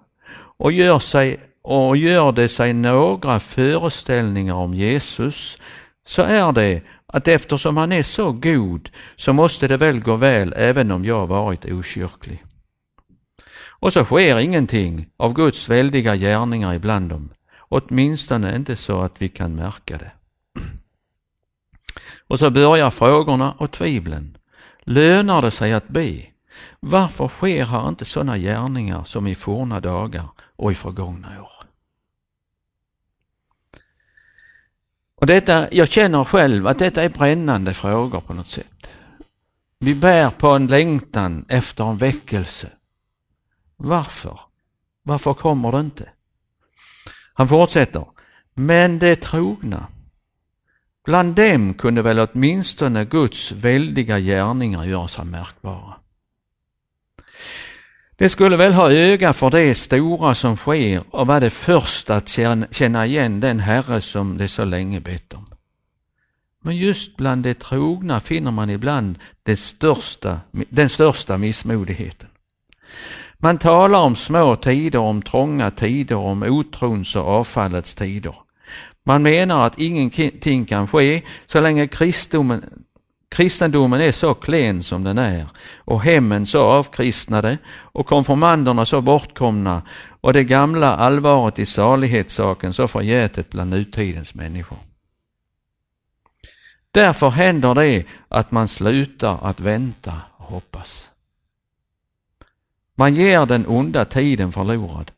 och 0.58 0.72
gör, 0.72 1.00
sig, 1.00 1.40
och 1.62 1.98
gör 1.98 2.32
det 2.32 2.50
sig 2.50 2.74
några 2.74 3.40
föreställningar 3.40 4.56
om 4.56 4.74
Jesus 4.74 5.58
så 6.06 6.22
är 6.22 6.52
det 6.52 6.82
att 7.12 7.27
eftersom 7.27 7.77
han 7.77 7.91
är 7.91 8.03
så 8.03 8.32
god 8.32 8.89
så 9.15 9.34
måste 9.34 9.68
det 9.68 9.77
väl 9.77 10.00
gå 10.00 10.15
väl 10.15 10.53
även 10.58 10.91
om 10.91 11.06
jag 11.06 11.27
varit 11.27 11.65
okyrklig. 11.65 12.44
Och 13.82 13.94
så 13.94 14.06
sker 14.06 14.39
ingenting 14.39 15.08
av 15.18 15.34
Guds 15.34 15.70
väldiga 15.70 16.15
gärningar 16.15 16.74
ibland 16.74 17.10
dem, 17.10 17.30
åtminstone 17.60 18.56
inte 18.56 18.75
så 18.75 19.01
att 19.01 19.22
vi 19.22 19.30
kan 19.30 19.56
märka 19.56 19.98
det. 19.98 20.12
Och 22.27 22.39
så 22.39 22.50
börjar 22.50 22.89
frågorna 22.89 23.51
och 23.51 23.72
tvivlen. 23.72 24.38
Lönar 24.84 25.41
det 25.41 25.51
sig 25.51 25.74
att 25.74 25.88
be? 25.88 26.25
Varför 26.80 27.27
sker 27.27 27.65
här 27.65 27.89
inte 27.89 28.06
sådana 28.06 28.38
gärningar 28.38 29.03
som 29.03 29.27
i 29.27 29.36
forna 29.36 29.80
dagar 29.80 30.27
och 30.56 30.72
i 30.72 30.75
förgångna 30.75 31.41
år? 31.41 31.61
Och 35.22 35.28
detta, 35.28 35.68
jag 35.72 35.90
känner 35.90 36.24
själv 36.24 36.68
att 36.68 36.80
detta 36.80 37.04
är 37.04 37.10
brännande 37.10 37.74
frågor 37.74 38.22
på 38.22 38.34
något 38.34 38.48
sätt. 38.48 38.90
Vi 39.80 39.96
bär 39.96 40.30
på 40.30 40.48
en 40.48 40.68
längtan 40.68 41.46
efter 41.50 41.84
en 41.84 41.98
väckelse. 41.98 42.70
Varför? 43.78 44.40
Varför 45.04 45.34
kommer 45.34 45.72
det 45.72 45.80
inte? 45.80 46.10
Han 47.34 47.48
fortsätter. 47.48 48.06
Men 48.54 49.00
det 49.00 49.16
trogna 49.16 49.88
Bland 51.06 51.36
dem 51.36 51.74
kunde 51.74 52.01
väl 52.01 52.20
åtminstone 52.20 53.06
Guds 53.06 53.51
väldiga 53.51 54.20
gärningar 54.20 54.84
göra 54.84 55.08
sig 55.08 55.25
märkbara. 55.25 55.96
Det 58.22 58.30
skulle 58.30 58.58
väl 58.58 58.74
ha 58.74 58.92
öga 58.92 59.34
för 59.34 59.50
det 59.50 59.75
stora 59.75 60.36
som 60.36 60.58
sker 60.58 61.04
och 61.10 61.28
vara 61.28 61.40
det 61.40 61.50
första 61.50 62.16
att 62.16 62.30
känna 62.72 63.06
igen 63.06 63.40
den 63.40 63.60
Herre 63.60 64.01
som 64.01 64.38
det 64.38 64.48
så 64.48 64.66
länge 64.66 65.00
bett 65.00 65.34
om. 65.34 65.46
Men 66.63 66.78
just 66.78 67.18
bland 67.18 67.44
de 67.44 67.54
trogna 67.54 68.20
finner 68.20 68.51
man 68.51 68.70
ibland 68.70 69.20
största, 69.58 70.40
den 70.51 70.90
största 70.90 71.38
missmodigheten. 71.38 72.30
Man 73.38 73.58
talar 73.58 74.00
om 74.00 74.16
små 74.16 74.56
tider, 74.56 75.00
om 75.00 75.22
trånga 75.22 75.72
tider, 75.72 76.16
om 76.16 76.44
otrons 76.44 77.16
och 77.16 77.28
avfallets 77.28 77.96
tider. 77.96 78.36
Man 79.06 79.24
menar 79.24 79.68
att 79.68 79.80
ingenting 79.80 80.66
kan 80.66 80.88
ske 80.88 81.22
så 81.48 81.60
länge 81.60 81.88
kristendomen, 81.88 82.84
kristendomen 83.32 84.02
är 84.02 84.12
så 84.12 84.34
klen 84.34 84.84
som 84.84 85.04
den 85.04 85.18
är 85.18 85.48
och 85.78 86.02
hemmen 86.02 86.46
så 86.46 86.62
avkristnade 86.62 87.58
och 87.68 88.08
konfirmanderna 88.08 88.86
så 88.86 89.02
bortkomna 89.02 89.82
och 90.22 90.34
det 90.34 90.44
gamla 90.44 90.96
allvaret 90.96 91.60
i 91.60 91.66
salighetssaken 91.66 92.74
så 92.74 92.88
förgätet 92.88 93.50
bland 93.50 93.70
nutidens 93.70 94.34
människor. 94.34 94.78
Därför 96.92 97.30
händer 97.30 97.76
det 97.76 98.06
att 98.28 98.52
man 98.52 98.68
slutar 98.68 99.38
att 99.42 99.60
vänta 99.60 100.14
och 100.38 100.46
hoppas. 100.46 101.10
Man 102.96 103.16
ger 103.16 103.46
den 103.46 103.68
onda 103.68 104.06
tiden 104.06 104.52
förlorad 104.52 105.12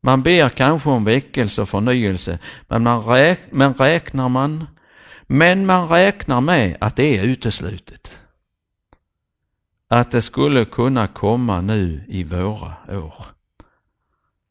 man 0.00 0.22
ber 0.22 0.48
kanske 0.48 0.88
om 0.88 1.04
väckelse 1.04 1.62
och 1.62 1.68
förnyelse, 1.68 2.38
men, 2.68 2.82
man 2.82 3.04
räk 3.04 3.40
men 3.50 3.74
räknar 3.74 4.28
man 4.28 4.66
men 5.28 5.66
man 5.66 5.88
räknar 5.88 6.40
med 6.40 6.76
att 6.80 6.96
det 6.96 7.18
är 7.18 7.24
uteslutet. 7.24 8.18
Att 9.88 10.10
det 10.10 10.22
skulle 10.22 10.64
kunna 10.64 11.06
komma 11.06 11.60
nu 11.60 12.04
i 12.08 12.24
våra 12.24 12.74
år. 12.88 13.24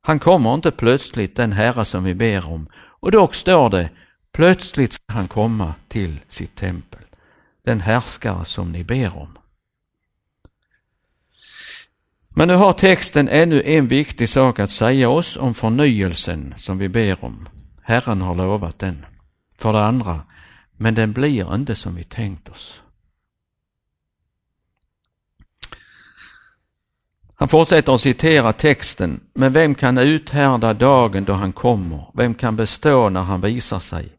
Han 0.02 0.20
kommer 0.20 0.54
inte 0.54 0.72
plötsligt 0.72 1.36
den 1.36 1.52
Herre 1.52 1.86
som 1.86 2.04
vi 2.04 2.16
ber 2.16 2.48
om 2.48 2.68
och 2.76 3.12
dock 3.12 3.36
står 3.36 3.70
det 3.70 3.90
plötsligt 4.32 4.94
ska 4.94 5.14
han 5.14 5.28
komma 5.28 5.74
till 5.88 6.20
sitt 6.30 6.56
tempel. 6.56 7.02
Den 7.66 7.82
härskare 7.82 8.46
som 8.46 8.72
ni 8.72 8.84
ber 8.84 9.18
om. 9.18 9.38
Men 12.30 12.48
nu 12.48 12.56
har 12.56 12.74
texten 12.74 13.30
ännu 13.30 13.62
en 13.66 13.88
viktig 13.88 14.30
sak 14.30 14.60
att 14.60 14.72
säga 14.72 15.10
oss 15.10 15.38
om 15.38 15.54
förnyelsen 15.54 16.54
som 16.58 16.78
vi 16.78 16.90
ber 16.90 17.26
om. 17.26 17.50
Herren 17.82 18.22
har 18.22 18.36
lovat 18.36 18.80
den. 18.80 19.06
För 19.58 19.74
det 19.74 19.86
andra, 19.86 20.22
men 20.78 20.96
den 20.96 21.14
blir 21.14 21.56
inte 21.56 21.76
som 21.76 21.96
vi 21.96 22.04
tänkt 22.04 22.50
oss. 22.50 22.82
Han 27.40 27.48
fortsätter 27.48 27.96
att 27.96 28.02
citera 28.02 28.54
texten, 28.54 29.20
men 29.34 29.54
vem 29.54 29.76
kan 29.76 29.98
uthärda 29.98 30.74
dagen 30.74 31.26
då 31.26 31.34
han 31.34 31.54
kommer? 31.54 32.12
Vem 32.14 32.34
kan 32.34 32.56
bestå 32.56 33.10
när 33.10 33.22
han 33.22 33.42
visar 33.42 33.80
sig? 33.80 34.18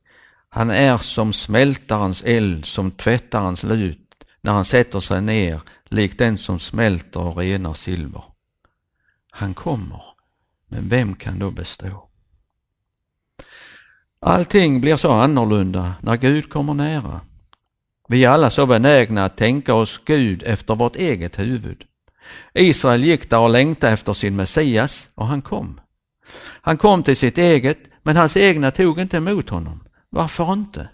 Han 0.48 0.70
är 0.70 0.98
som 0.98 1.32
smältarens 1.32 2.22
eld, 2.22 2.64
som 2.64 2.90
tvättarens 2.90 3.62
lut, 3.62 4.24
när 4.40 4.52
han 4.52 4.64
sätter 4.64 5.00
sig 5.00 5.22
ner 5.22 5.60
likt 5.84 6.18
den 6.18 6.38
som 6.38 6.58
smälter 6.58 7.20
och 7.20 7.36
renar 7.36 7.74
silver. 7.74 8.24
Han 9.30 9.54
kommer, 9.54 10.02
men 10.68 10.88
vem 10.88 11.14
kan 11.14 11.38
då 11.38 11.50
bestå? 11.50 12.07
Allting 14.20 14.80
blir 14.80 14.96
så 14.96 15.12
annorlunda 15.12 15.94
när 16.00 16.16
Gud 16.16 16.50
kommer 16.50 16.74
nära. 16.74 17.20
Vi 18.08 18.24
är 18.24 18.28
alla 18.30 18.50
så 18.50 18.66
benägna 18.66 19.24
att 19.24 19.36
tänka 19.36 19.74
oss 19.74 20.00
Gud 20.04 20.42
efter 20.42 20.74
vårt 20.74 20.96
eget 20.96 21.38
huvud. 21.38 21.84
Israel 22.54 23.04
gick 23.04 23.30
där 23.30 23.38
och 23.38 23.50
längtade 23.50 23.92
efter 23.92 24.12
sin 24.12 24.36
Messias 24.36 25.10
och 25.14 25.26
han 25.26 25.42
kom. 25.42 25.80
Han 26.40 26.76
kom 26.76 27.02
till 27.02 27.16
sitt 27.16 27.38
eget, 27.38 27.78
men 28.02 28.16
hans 28.16 28.36
egna 28.36 28.70
tog 28.70 29.00
inte 29.00 29.16
emot 29.16 29.50
honom. 29.50 29.84
Varför 30.10 30.52
inte? 30.52 30.88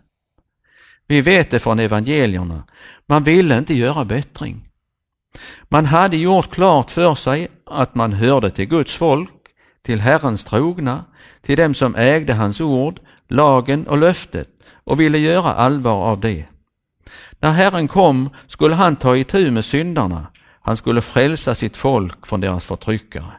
Vi 1.07 1.21
vet 1.21 1.51
det 1.51 1.59
från 1.59 1.79
evangelierna. 1.79 2.65
Man 3.07 3.23
ville 3.23 3.59
inte 3.59 3.75
göra 3.75 4.05
bättring. 4.05 4.69
Man 5.69 5.87
hade 5.87 6.17
gjort 6.17 6.51
klart 6.51 6.91
för 6.91 7.15
sig 7.15 7.49
att 7.67 7.95
man 7.95 8.13
hörde 8.13 8.51
till 8.51 8.69
Guds 8.69 8.95
folk, 8.95 9.31
till 9.83 10.01
Herrens 10.01 10.45
trogna, 10.45 11.05
till 11.43 11.57
dem 11.57 11.75
som 11.75 11.95
ägde 11.95 12.35
hans 12.35 12.61
ord, 12.61 13.01
lagen 13.35 13.87
och 13.87 13.99
löftet 13.99 14.49
och 14.85 15.01
ville 15.01 15.19
göra 15.19 15.55
allvar 15.55 16.05
av 16.05 16.21
det. 16.21 16.45
När 17.41 17.53
Herren 17.53 17.89
kom 17.89 18.31
skulle 18.47 18.75
han 18.75 18.97
ta 18.97 19.17
itu 19.17 19.51
med 19.51 19.65
syndarna, 19.65 20.27
han 20.61 20.77
skulle 20.77 21.01
frälsa 21.01 21.55
sitt 21.55 21.77
folk 21.77 22.27
från 22.27 22.41
deras 22.41 22.65
förtryckare. 22.65 23.33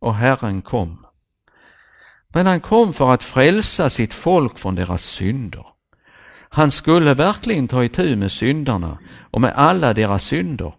Och 0.00 0.14
Herren 0.14 0.62
kom. 0.62 1.06
Men 2.34 2.46
han 2.46 2.60
kom 2.60 2.92
för 2.92 3.14
att 3.14 3.22
frälsa 3.22 3.90
sitt 3.90 4.14
folk 4.14 4.58
från 4.58 4.74
deras 4.74 5.04
synder. 5.04 5.66
Han 6.48 6.70
skulle 6.70 7.14
verkligen 7.14 7.68
ta 7.68 7.84
itu 7.84 8.16
med 8.16 8.32
syndarna 8.32 8.98
och 9.30 9.40
med 9.40 9.52
alla 9.56 9.94
deras 9.94 10.24
synder, 10.24 10.72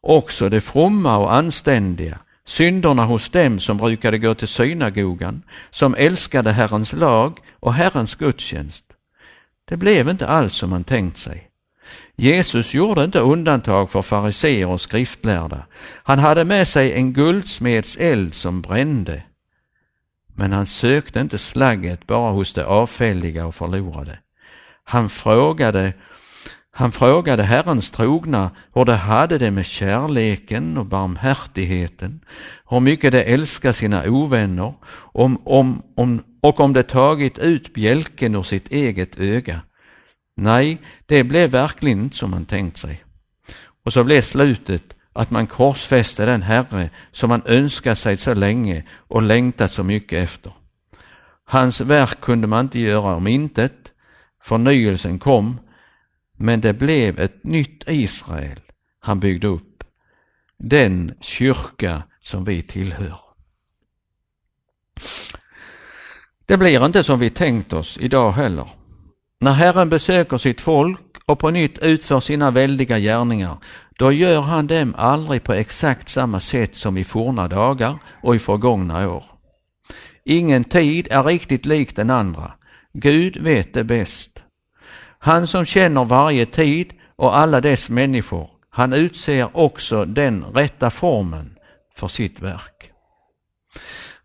också 0.00 0.48
de 0.48 0.60
fromma 0.60 1.16
och 1.16 1.34
anständiga, 1.34 2.18
synderna 2.46 3.04
hos 3.04 3.28
dem 3.28 3.60
som 3.60 3.76
brukade 3.76 4.18
gå 4.18 4.34
till 4.34 4.48
synagogan, 4.48 5.42
som 5.70 5.94
älskade 5.94 6.52
Herrens 6.52 6.92
lag 6.92 7.38
och 7.60 7.74
Herrens 7.74 8.14
gudstjänst. 8.14 8.84
Det 9.68 9.76
blev 9.76 10.08
inte 10.08 10.26
alls 10.26 10.54
som 10.54 10.70
man 10.70 10.84
tänkt 10.84 11.18
sig. 11.18 11.50
Jesus 12.16 12.74
gjorde 12.74 13.04
inte 13.04 13.20
undantag 13.20 13.90
för 13.90 14.02
fariseer 14.02 14.66
och 14.66 14.80
skriftlärda. 14.80 15.66
Han 16.02 16.18
hade 16.18 16.44
med 16.44 16.68
sig 16.68 16.92
en 16.92 17.12
guldsmeds 17.12 17.96
eld 17.96 18.34
som 18.34 18.62
brände. 18.62 19.22
Men 20.34 20.52
han 20.52 20.66
sökte 20.66 21.20
inte 21.20 21.38
slagget 21.38 22.06
bara 22.06 22.30
hos 22.30 22.52
de 22.52 22.62
avfälliga 22.62 23.46
och 23.46 23.54
förlorade. 23.54 24.18
Han 24.84 25.08
frågade, 25.08 25.92
han 26.78 26.92
frågade 26.92 27.42
Herrens 27.42 27.90
trogna 27.90 28.50
hur 28.74 28.84
de 28.84 28.92
hade 28.92 29.38
det 29.38 29.50
med 29.50 29.66
kärleken 29.66 30.78
och 30.78 30.86
barmhärtigheten, 30.86 32.20
hur 32.70 32.80
mycket 32.80 33.12
de 33.12 33.32
älskar 33.32 33.72
sina 33.72 34.04
ovänner 34.06 34.74
om, 35.12 35.38
om, 35.44 35.82
om, 35.96 36.22
och 36.42 36.60
om 36.60 36.72
de 36.72 36.82
tagit 36.82 37.38
ut 37.38 37.74
bjälken 37.74 38.34
ur 38.34 38.42
sitt 38.42 38.68
eget 38.68 39.18
öga. 39.18 39.60
Nej, 40.36 40.78
det 41.06 41.24
blev 41.24 41.50
verkligen 41.50 42.00
inte 42.00 42.16
som 42.16 42.30
man 42.30 42.44
tänkt 42.44 42.76
sig. 42.76 43.04
Och 43.84 43.92
så 43.92 44.04
blev 44.04 44.22
slutet 44.22 44.96
att 45.12 45.30
man 45.30 45.46
korsfäste 45.46 46.26
den 46.26 46.42
Herre 46.42 46.90
som 47.12 47.28
man 47.28 47.42
önskat 47.46 47.98
sig 47.98 48.16
så 48.16 48.34
länge 48.34 48.84
och 49.08 49.22
längtat 49.22 49.70
så 49.70 49.82
mycket 49.82 50.24
efter. 50.24 50.52
Hans 51.44 51.80
verk 51.80 52.20
kunde 52.20 52.46
man 52.46 52.64
inte 52.64 52.80
göra 52.80 53.16
om 53.16 53.26
intet. 53.26 53.92
Förnyelsen 54.42 55.18
kom, 55.18 55.58
men 56.36 56.60
det 56.60 56.72
blev 56.72 57.18
ett 57.18 57.44
nytt 57.44 57.84
Israel 57.86 58.60
han 59.00 59.20
byggde 59.20 59.46
upp. 59.46 59.84
Den 60.58 61.14
kyrka 61.20 62.02
som 62.20 62.44
vi 62.44 62.62
tillhör. 62.62 63.18
Det 66.46 66.56
blir 66.56 66.86
inte 66.86 67.02
som 67.02 67.18
vi 67.18 67.30
tänkt 67.30 67.72
oss 67.72 67.98
idag 68.00 68.32
heller. 68.32 68.68
När 69.40 69.52
Herren 69.52 69.88
besöker 69.88 70.38
sitt 70.38 70.60
folk 70.60 71.00
och 71.26 71.38
på 71.38 71.50
nytt 71.50 71.78
utför 71.78 72.20
sina 72.20 72.50
väldiga 72.50 72.98
gärningar, 72.98 73.58
då 73.98 74.12
gör 74.12 74.40
han 74.40 74.66
dem 74.66 74.94
aldrig 74.98 75.42
på 75.42 75.52
exakt 75.52 76.08
samma 76.08 76.40
sätt 76.40 76.74
som 76.74 76.96
i 76.96 77.04
forna 77.04 77.48
dagar 77.48 77.98
och 78.22 78.36
i 78.36 78.38
förgångna 78.38 79.08
år. 79.08 79.24
Ingen 80.24 80.64
tid 80.64 81.08
är 81.10 81.22
riktigt 81.22 81.66
lik 81.66 81.96
den 81.96 82.10
andra. 82.10 82.52
Gud 82.92 83.36
vet 83.36 83.74
det 83.74 83.84
bäst. 83.84 84.45
Han 85.26 85.46
som 85.46 85.64
känner 85.64 86.04
varje 86.04 86.46
tid 86.46 86.92
och 87.16 87.38
alla 87.38 87.60
dess 87.60 87.88
människor, 87.90 88.50
han 88.70 88.92
utser 88.92 89.56
också 89.56 90.04
den 90.04 90.44
rätta 90.44 90.90
formen 90.90 91.58
för 91.94 92.08
sitt 92.08 92.40
verk. 92.40 92.90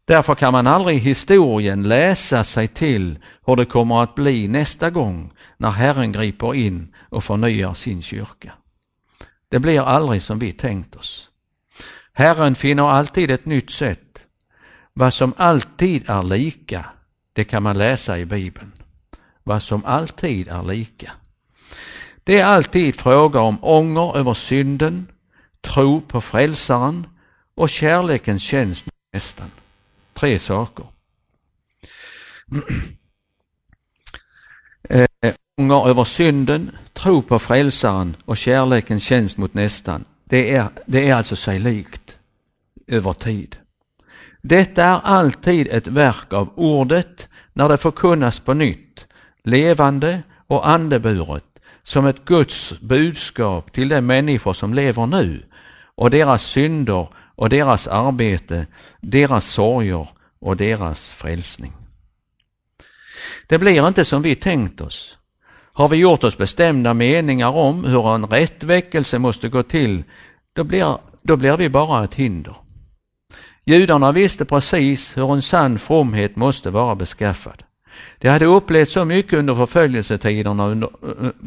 Därför 0.06 0.36
kan 0.36 0.52
man 0.54 0.68
aldrig 0.68 0.98
i 0.98 1.00
historien 1.00 1.84
läsa 1.84 2.44
sig 2.44 2.68
till 2.68 3.20
hur 3.46 3.56
det 3.56 3.66
kommer 3.66 4.04
att 4.04 4.16
bli 4.16 4.48
nästa 4.48 4.90
gång 4.90 5.34
när 5.58 5.70
Herren 5.70 6.12
griper 6.12 6.56
in 6.56 6.96
och 7.10 7.24
förnyar 7.24 7.74
sin 7.74 8.02
kyrka. 8.02 8.54
Det 9.50 9.60
blir 9.60 9.82
aldrig 9.82 10.22
som 10.22 10.40
vi 10.40 10.52
tänkt 10.52 10.96
oss. 10.96 11.30
Herren 12.14 12.56
finner 12.56 12.90
alltid 12.90 13.32
ett 13.32 13.46
nytt 13.46 13.72
sätt. 13.72 14.26
Vad 14.94 15.14
som 15.14 15.34
alltid 15.38 16.10
är 16.10 16.24
lika, 16.24 16.86
det 17.34 17.44
kan 17.44 17.64
man 17.64 17.78
läsa 17.78 18.18
i 18.18 18.26
Bibeln. 18.26 18.72
Vad 19.44 19.64
som 19.64 19.86
alltid 19.86 20.48
är 20.48 20.64
lika. 20.64 21.12
Det 22.24 22.40
är 22.40 22.46
alltid 22.46 22.96
fråga 22.96 23.40
om 23.40 23.58
ånger 23.62 24.18
över 24.18 24.34
synden, 24.34 25.08
tro 25.62 26.02
på 26.02 26.22
frälsaren 26.22 27.08
och 27.56 27.70
kärlekens 27.70 28.44
tjänst 28.44 28.86
mot 28.86 29.14
nästan. 29.14 29.52
Tre 30.14 30.40
saker. 30.40 30.86
Äh, 34.90 35.06
ånger 35.58 35.90
över 35.90 36.04
synden, 36.04 36.72
tro 36.94 37.22
på 37.22 37.40
frälsaren 37.40 38.16
och 38.26 38.38
kärlekens 38.38 39.04
tjänst 39.04 39.38
mot 39.38 39.54
nästan. 39.54 40.06
Det 40.24 40.56
är, 40.56 40.70
det 40.86 41.10
är 41.10 41.16
alltså 41.16 41.36
sig 41.36 41.60
likt 41.60 42.20
över 42.88 43.14
tid. 43.14 43.56
Detta 44.42 44.84
är 44.84 45.00
alltid 45.04 45.68
ett 45.68 45.88
verk 45.88 46.34
av 46.34 46.50
ordet 46.56 47.30
när 47.54 47.70
det 47.70 47.78
förkunnas 47.78 48.40
på 48.40 48.54
nytt, 48.54 49.08
levande 49.44 50.24
och 50.48 50.70
andeburet, 50.70 51.44
som 51.84 52.06
ett 52.06 52.26
Guds 52.26 52.80
budskap 52.80 53.72
till 53.72 53.90
de 53.90 54.02
människor 54.02 54.54
som 54.54 54.74
lever 54.74 55.06
nu 55.06 55.46
och 55.96 56.10
deras 56.10 56.44
synder 56.44 57.08
och 57.36 57.50
deras 57.50 57.88
arbete, 57.88 58.68
deras 59.02 59.46
sorger 59.46 60.08
och 60.40 60.58
deras 60.58 61.10
frälsning. 61.10 61.74
Det 63.48 63.58
blir 63.58 63.88
inte 63.88 64.06
som 64.06 64.22
vi 64.22 64.36
tänkt 64.36 64.82
oss. 64.82 65.18
Har 65.74 65.88
vi 65.88 65.98
gjort 65.98 66.24
oss 66.24 66.38
bestämda 66.38 66.94
meningar 66.94 67.50
om 67.50 67.86
hur 67.86 68.16
en 68.16 68.26
rätt 68.26 68.64
väckelse 68.64 69.20
måste 69.20 69.50
gå 69.50 69.64
till, 69.64 70.04
då 70.54 70.64
blir, 70.64 70.98
då 71.22 71.36
blir 71.36 71.58
vi 71.58 71.70
bara 71.70 72.04
ett 72.04 72.14
hinder. 72.14 72.56
Judarna 73.66 74.12
visste 74.12 74.46
precis 74.46 75.18
hur 75.18 75.34
en 75.34 75.42
sann 75.42 75.80
fromhet 75.80 76.36
måste 76.36 76.70
vara 76.70 76.96
beskaffad. 76.96 77.64
De 78.20 78.30
hade 78.30 78.46
upplevt 78.46 78.90
så 78.90 79.06
mycket 79.06 79.34
under 79.34 79.56
förföljelsetiderna, 79.56 80.68
under, 80.68 80.90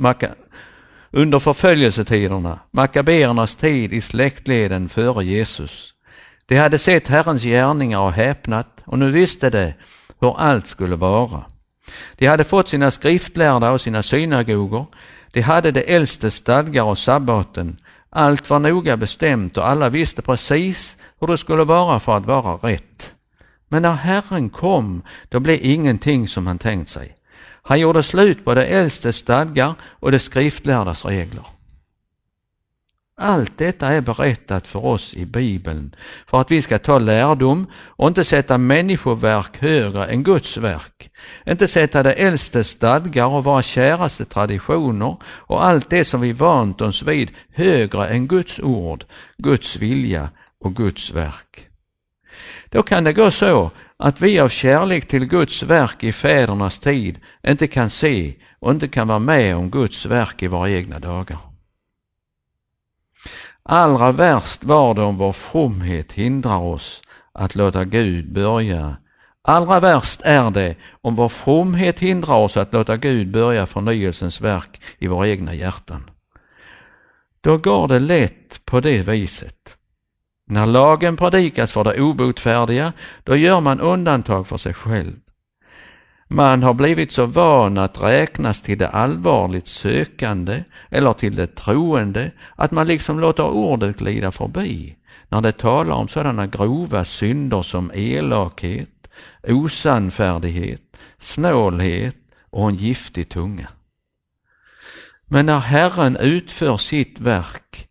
eh, 0.04 0.10
eh, 0.22 0.30
under 1.10 1.38
förföljelsetiderna, 1.38 2.58
makaberernas 2.70 3.56
tid 3.56 3.92
i 3.92 4.00
släktleden 4.00 4.88
före 4.88 5.24
Jesus. 5.24 5.94
De 6.46 6.56
hade 6.56 6.78
sett 6.78 7.08
Herrens 7.08 7.42
gärningar 7.42 8.00
och 8.00 8.12
häpnat 8.12 8.82
och 8.84 8.98
nu 8.98 9.10
visste 9.10 9.50
de 9.50 9.72
hur 10.20 10.38
allt 10.38 10.66
skulle 10.66 10.96
vara. 10.96 11.44
De 12.16 12.26
hade 12.26 12.44
fått 12.44 12.68
sina 12.68 12.90
skriftlärda 12.90 13.70
och 13.70 13.80
sina 13.80 14.02
synagogor. 14.02 14.86
De 15.32 15.40
hade 15.40 15.70
de 15.70 15.94
äldste 15.94 16.30
stadgar 16.30 16.82
och 16.82 16.98
sabbaten. 16.98 17.76
Allt 18.10 18.50
var 18.50 18.58
noga 18.58 18.96
bestämt 18.96 19.56
och 19.56 19.68
alla 19.68 19.88
visste 19.88 20.22
precis 20.22 20.98
hur 21.20 21.26
det 21.26 21.38
skulle 21.38 21.64
vara 21.64 22.00
för 22.00 22.16
att 22.16 22.26
vara 22.26 22.70
rätt. 22.70 23.13
Men 23.68 23.82
när 23.82 23.92
Herren 23.92 24.50
kom, 24.50 25.02
då 25.28 25.40
blev 25.40 25.58
ingenting 25.62 26.28
som 26.28 26.46
han 26.46 26.58
tänkt 26.58 26.88
sig. 26.88 27.16
Han 27.62 27.80
gjorde 27.80 28.02
slut 28.02 28.44
på 28.44 28.54
de 28.54 28.62
äldste 28.62 29.12
stadgar 29.12 29.74
och 29.82 30.12
de 30.12 30.18
skriftlärdas 30.18 31.04
regler. 31.04 31.44
Allt 33.16 33.58
detta 33.58 33.88
är 33.88 34.00
berättat 34.00 34.66
för 34.66 34.84
oss 34.84 35.14
i 35.14 35.26
Bibeln 35.26 35.94
för 36.26 36.40
att 36.40 36.50
vi 36.50 36.62
ska 36.62 36.78
ta 36.78 36.98
lärdom 36.98 37.66
och 37.74 38.08
inte 38.08 38.24
sätta 38.24 38.58
människoverk 38.58 39.56
högre 39.58 40.06
än 40.06 40.22
Guds 40.22 40.56
verk. 40.56 41.10
Inte 41.46 41.68
sätta 41.68 42.02
det 42.02 42.12
äldste 42.12 42.64
stadgar 42.64 43.26
och 43.26 43.44
våra 43.44 43.62
käraste 43.62 44.24
traditioner 44.24 45.16
och 45.24 45.64
allt 45.64 45.90
det 45.90 46.04
som 46.04 46.20
vi 46.20 46.32
vant 46.32 46.80
oss 46.80 47.02
vid 47.02 47.30
högre 47.54 48.08
än 48.08 48.26
Guds 48.26 48.60
ord, 48.60 49.04
Guds 49.38 49.76
vilja 49.76 50.28
och 50.60 50.76
Guds 50.76 51.10
verk. 51.10 51.68
Då 52.74 52.82
kan 52.82 53.04
det 53.04 53.12
gå 53.12 53.30
så 53.30 53.70
att 53.96 54.20
vi 54.20 54.40
av 54.40 54.48
kärlek 54.48 55.06
till 55.06 55.26
Guds 55.26 55.62
verk 55.62 56.04
i 56.04 56.12
fädernas 56.12 56.80
tid 56.80 57.20
inte 57.46 57.66
kan 57.66 57.90
se 57.90 58.34
och 58.58 58.70
inte 58.70 58.88
kan 58.88 59.08
vara 59.08 59.18
med 59.18 59.56
om 59.56 59.70
Guds 59.70 60.06
verk 60.06 60.42
i 60.42 60.46
våra 60.46 60.70
egna 60.70 60.98
dagar. 60.98 61.38
Allra 63.62 64.12
värst 64.12 64.64
var 64.64 64.94
det 64.94 65.02
om 65.02 65.16
vår 65.16 65.32
fromhet 65.32 66.12
hindrar 66.12 66.58
oss 66.58 67.02
att 67.32 67.54
låta 67.54 67.84
Gud 67.84 68.32
börja. 68.32 68.96
Allra 69.42 69.80
värst 69.80 70.20
är 70.24 70.50
det 70.50 70.76
om 71.00 71.14
vår 71.14 71.28
fromhet 71.28 71.98
hindrar 71.98 72.36
oss 72.36 72.56
att 72.56 72.72
låta 72.72 72.96
Gud 72.96 73.30
börja 73.30 73.66
förnyelsens 73.66 74.40
verk 74.40 74.80
i 74.98 75.06
våra 75.06 75.28
egna 75.28 75.54
hjärtan. 75.54 76.10
Då 77.40 77.58
går 77.58 77.88
det 77.88 77.98
lätt 77.98 78.64
på 78.64 78.80
det 78.80 79.02
viset. 79.02 79.76
När 80.46 80.66
lagen 80.66 81.16
predikas 81.16 81.72
för 81.72 81.84
de 81.84 82.00
obotfärdiga, 82.00 82.92
då 83.24 83.36
gör 83.36 83.60
man 83.60 83.80
undantag 83.80 84.46
för 84.46 84.56
sig 84.56 84.74
själv. 84.74 85.16
Man 86.28 86.62
har 86.62 86.74
blivit 86.74 87.12
så 87.12 87.26
van 87.26 87.78
att 87.78 88.02
räknas 88.02 88.62
till 88.62 88.78
det 88.78 88.88
allvarligt 88.88 89.66
sökande 89.66 90.64
eller 90.90 91.12
till 91.12 91.36
det 91.36 91.46
troende 91.46 92.30
att 92.56 92.70
man 92.70 92.86
liksom 92.86 93.20
låter 93.20 93.46
ordet 93.46 93.96
glida 93.96 94.32
förbi 94.32 94.96
när 95.28 95.40
det 95.40 95.52
talar 95.52 95.94
om 95.94 96.08
sådana 96.08 96.46
grova 96.46 97.04
synder 97.04 97.62
som 97.62 97.90
elakhet, 97.94 99.08
osannfärdighet, 99.48 100.82
snålhet 101.18 102.16
och 102.50 102.68
en 102.68 102.74
giftig 102.74 103.28
tunga. 103.28 103.68
Men 105.26 105.46
när 105.46 105.58
Herren 105.58 106.16
utför 106.16 106.76
sitt 106.76 107.20
verk, 107.20 107.88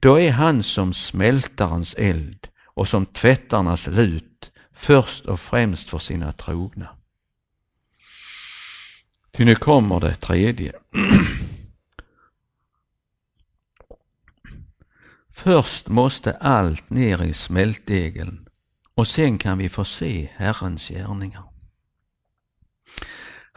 då 0.00 0.20
är 0.20 0.32
han 0.32 0.62
som 0.62 0.94
smältarens 0.94 1.94
eld 1.98 2.48
och 2.64 2.88
som 2.88 3.06
tvättarnas 3.06 3.86
lut 3.86 4.52
först 4.72 5.26
och 5.26 5.40
främst 5.40 5.90
för 5.90 5.98
sina 5.98 6.32
trogna. 6.32 6.88
Ty 9.30 9.44
nu 9.44 9.54
kommer 9.54 10.00
det 10.00 10.14
tredje. 10.14 10.72
Först 15.30 15.88
måste 15.88 16.32
allt 16.32 16.90
ner 16.90 17.22
i 17.22 17.32
smältdegeln 17.32 18.48
och 18.94 19.06
sen 19.06 19.38
kan 19.38 19.58
vi 19.58 19.68
få 19.68 19.84
se 19.84 20.28
Herrens 20.36 20.88
gärningar. 20.88 21.47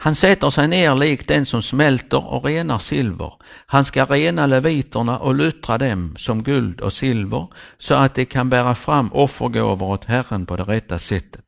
Han 0.02 0.14
sätter 0.14 0.50
sig 0.50 0.68
ner 0.68 0.94
likt 0.94 1.28
den 1.28 1.46
som 1.46 1.62
smälter 1.62 2.26
och 2.26 2.44
renar 2.44 2.78
silver. 2.78 3.32
Han 3.66 3.84
ska 3.84 4.04
rena 4.04 4.46
leviterna 4.46 5.18
och 5.18 5.34
luttra 5.34 5.78
dem 5.78 6.14
som 6.18 6.42
guld 6.42 6.80
och 6.80 6.92
silver 6.92 7.46
så 7.78 7.94
att 7.94 8.14
de 8.14 8.24
kan 8.24 8.50
bära 8.50 8.74
fram 8.74 9.12
offergåvor 9.12 9.86
åt 9.86 10.04
Herren 10.04 10.46
på 10.46 10.56
det 10.56 10.62
rätta 10.62 10.98
sättet. 10.98 11.44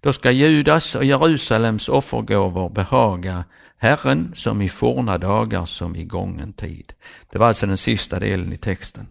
Då 0.00 0.12
ska 0.12 0.30
Judas 0.30 0.94
och 0.94 1.04
Jerusalems 1.04 1.88
offergåvor 1.88 2.68
behaga 2.68 3.44
Herren 3.78 4.32
som 4.34 4.62
i 4.62 4.68
forna 4.68 5.18
dagar 5.18 5.66
som 5.66 5.96
i 5.96 6.04
gången 6.04 6.52
tid. 6.52 6.92
Det 7.32 7.38
var 7.38 7.48
alltså 7.48 7.66
den 7.66 7.78
sista 7.78 8.18
delen 8.18 8.52
i 8.52 8.58
texten. 8.58 9.06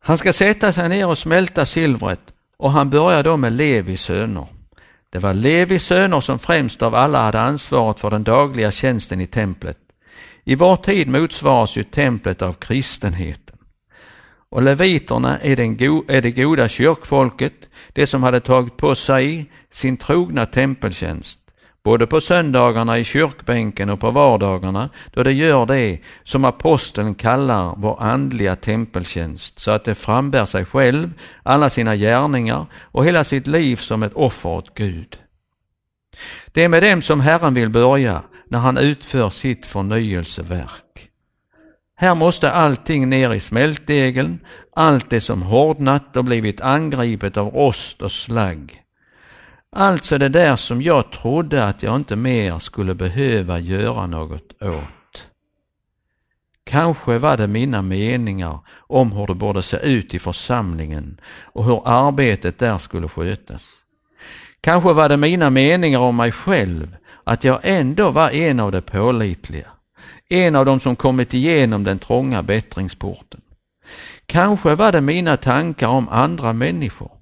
Han 0.00 0.18
ska 0.18 0.32
sätta 0.32 0.72
sig 0.72 0.88
ner 0.88 1.06
och 1.06 1.18
smälta 1.18 1.66
silvret 1.66 2.20
och 2.56 2.70
han 2.70 2.90
börjar 2.90 3.22
då 3.22 3.36
med 3.36 3.52
Levis 3.52 4.00
söner. 4.00 4.57
Det 5.10 5.18
var 5.18 5.34
Levis 5.34 5.84
söner 5.84 6.20
som 6.20 6.38
främst 6.38 6.82
av 6.82 6.94
alla 6.94 7.22
hade 7.22 7.40
ansvaret 7.40 8.00
för 8.00 8.10
den 8.10 8.24
dagliga 8.24 8.70
tjänsten 8.70 9.20
i 9.20 9.26
templet. 9.26 9.78
I 10.44 10.54
vår 10.54 10.76
tid 10.76 11.08
motsvaras 11.08 11.76
ju 11.76 11.82
templet 11.82 12.42
av 12.42 12.52
kristenheten. 12.52 13.56
Och 14.50 14.62
leviterna 14.62 15.38
är, 15.38 15.56
den 15.56 15.76
go 15.76 16.04
är 16.08 16.22
det 16.22 16.30
goda 16.30 16.68
kyrkfolket, 16.68 17.54
det 17.92 18.06
som 18.06 18.22
hade 18.22 18.40
tagit 18.40 18.76
på 18.76 18.94
sig 18.94 19.50
sin 19.72 19.96
trogna 19.96 20.46
tempeltjänst 20.46 21.47
både 21.88 22.06
på 22.06 22.20
söndagarna 22.20 22.98
i 22.98 23.04
kyrkbänken 23.04 23.90
och 23.90 24.00
på 24.00 24.10
vardagarna 24.10 24.90
då 25.12 25.22
det 25.22 25.32
gör 25.32 25.66
det 25.66 25.98
som 26.24 26.44
aposteln 26.44 27.14
kallar 27.14 27.74
vår 27.76 28.02
andliga 28.02 28.56
tempeltjänst 28.56 29.58
så 29.58 29.70
att 29.70 29.84
det 29.84 29.94
frambär 29.94 30.44
sig 30.44 30.64
själv, 30.64 31.12
alla 31.42 31.70
sina 31.70 31.96
gärningar 31.96 32.66
och 32.82 33.04
hela 33.04 33.24
sitt 33.24 33.46
liv 33.46 33.76
som 33.76 34.02
ett 34.02 34.12
offer 34.14 34.48
åt 34.48 34.74
Gud. 34.74 35.18
Det 36.52 36.64
är 36.64 36.68
med 36.68 36.82
dem 36.82 37.02
som 37.02 37.20
Herren 37.20 37.54
vill 37.54 37.70
börja 37.70 38.22
när 38.48 38.58
han 38.58 38.78
utför 38.78 39.30
sitt 39.30 39.66
förnyelseverk. 39.66 41.08
Här 41.96 42.14
måste 42.14 42.50
allting 42.50 43.08
ner 43.08 43.32
i 43.32 43.40
smältdegeln, 43.40 44.38
allt 44.76 45.10
det 45.10 45.20
som 45.20 45.42
hårdnat 45.42 46.16
och 46.16 46.24
blivit 46.24 46.60
angripet 46.60 47.36
av 47.36 47.48
rost 47.48 48.02
och 48.02 48.12
slagg. 48.12 48.82
Alltså 49.76 50.18
det 50.18 50.28
där 50.28 50.56
som 50.56 50.82
jag 50.82 51.12
trodde 51.12 51.66
att 51.66 51.82
jag 51.82 51.96
inte 51.96 52.16
mer 52.16 52.58
skulle 52.58 52.94
behöva 52.94 53.58
göra 53.58 54.06
något 54.06 54.62
åt. 54.62 55.26
Kanske 56.64 57.18
var 57.18 57.36
det 57.36 57.46
mina 57.46 57.82
meningar 57.82 58.58
om 58.76 59.12
hur 59.12 59.26
det 59.26 59.34
borde 59.34 59.62
se 59.62 59.76
ut 59.76 60.14
i 60.14 60.18
församlingen 60.18 61.20
och 61.44 61.64
hur 61.64 61.82
arbetet 61.84 62.58
där 62.58 62.78
skulle 62.78 63.08
skötas. 63.08 63.84
Kanske 64.60 64.92
var 64.92 65.08
det 65.08 65.16
mina 65.16 65.50
meningar 65.50 65.98
om 65.98 66.16
mig 66.16 66.32
själv 66.32 66.96
att 67.24 67.44
jag 67.44 67.60
ändå 67.62 68.10
var 68.10 68.30
en 68.30 68.60
av 68.60 68.72
de 68.72 68.80
pålitliga. 68.80 69.66
En 70.28 70.56
av 70.56 70.66
dem 70.66 70.80
som 70.80 70.96
kommit 70.96 71.34
igenom 71.34 71.84
den 71.84 71.98
trånga 71.98 72.42
bättringsporten. 72.42 73.40
Kanske 74.26 74.74
var 74.74 74.92
det 74.92 75.00
mina 75.00 75.36
tankar 75.36 75.88
om 75.88 76.08
andra 76.08 76.52
människor. 76.52 77.17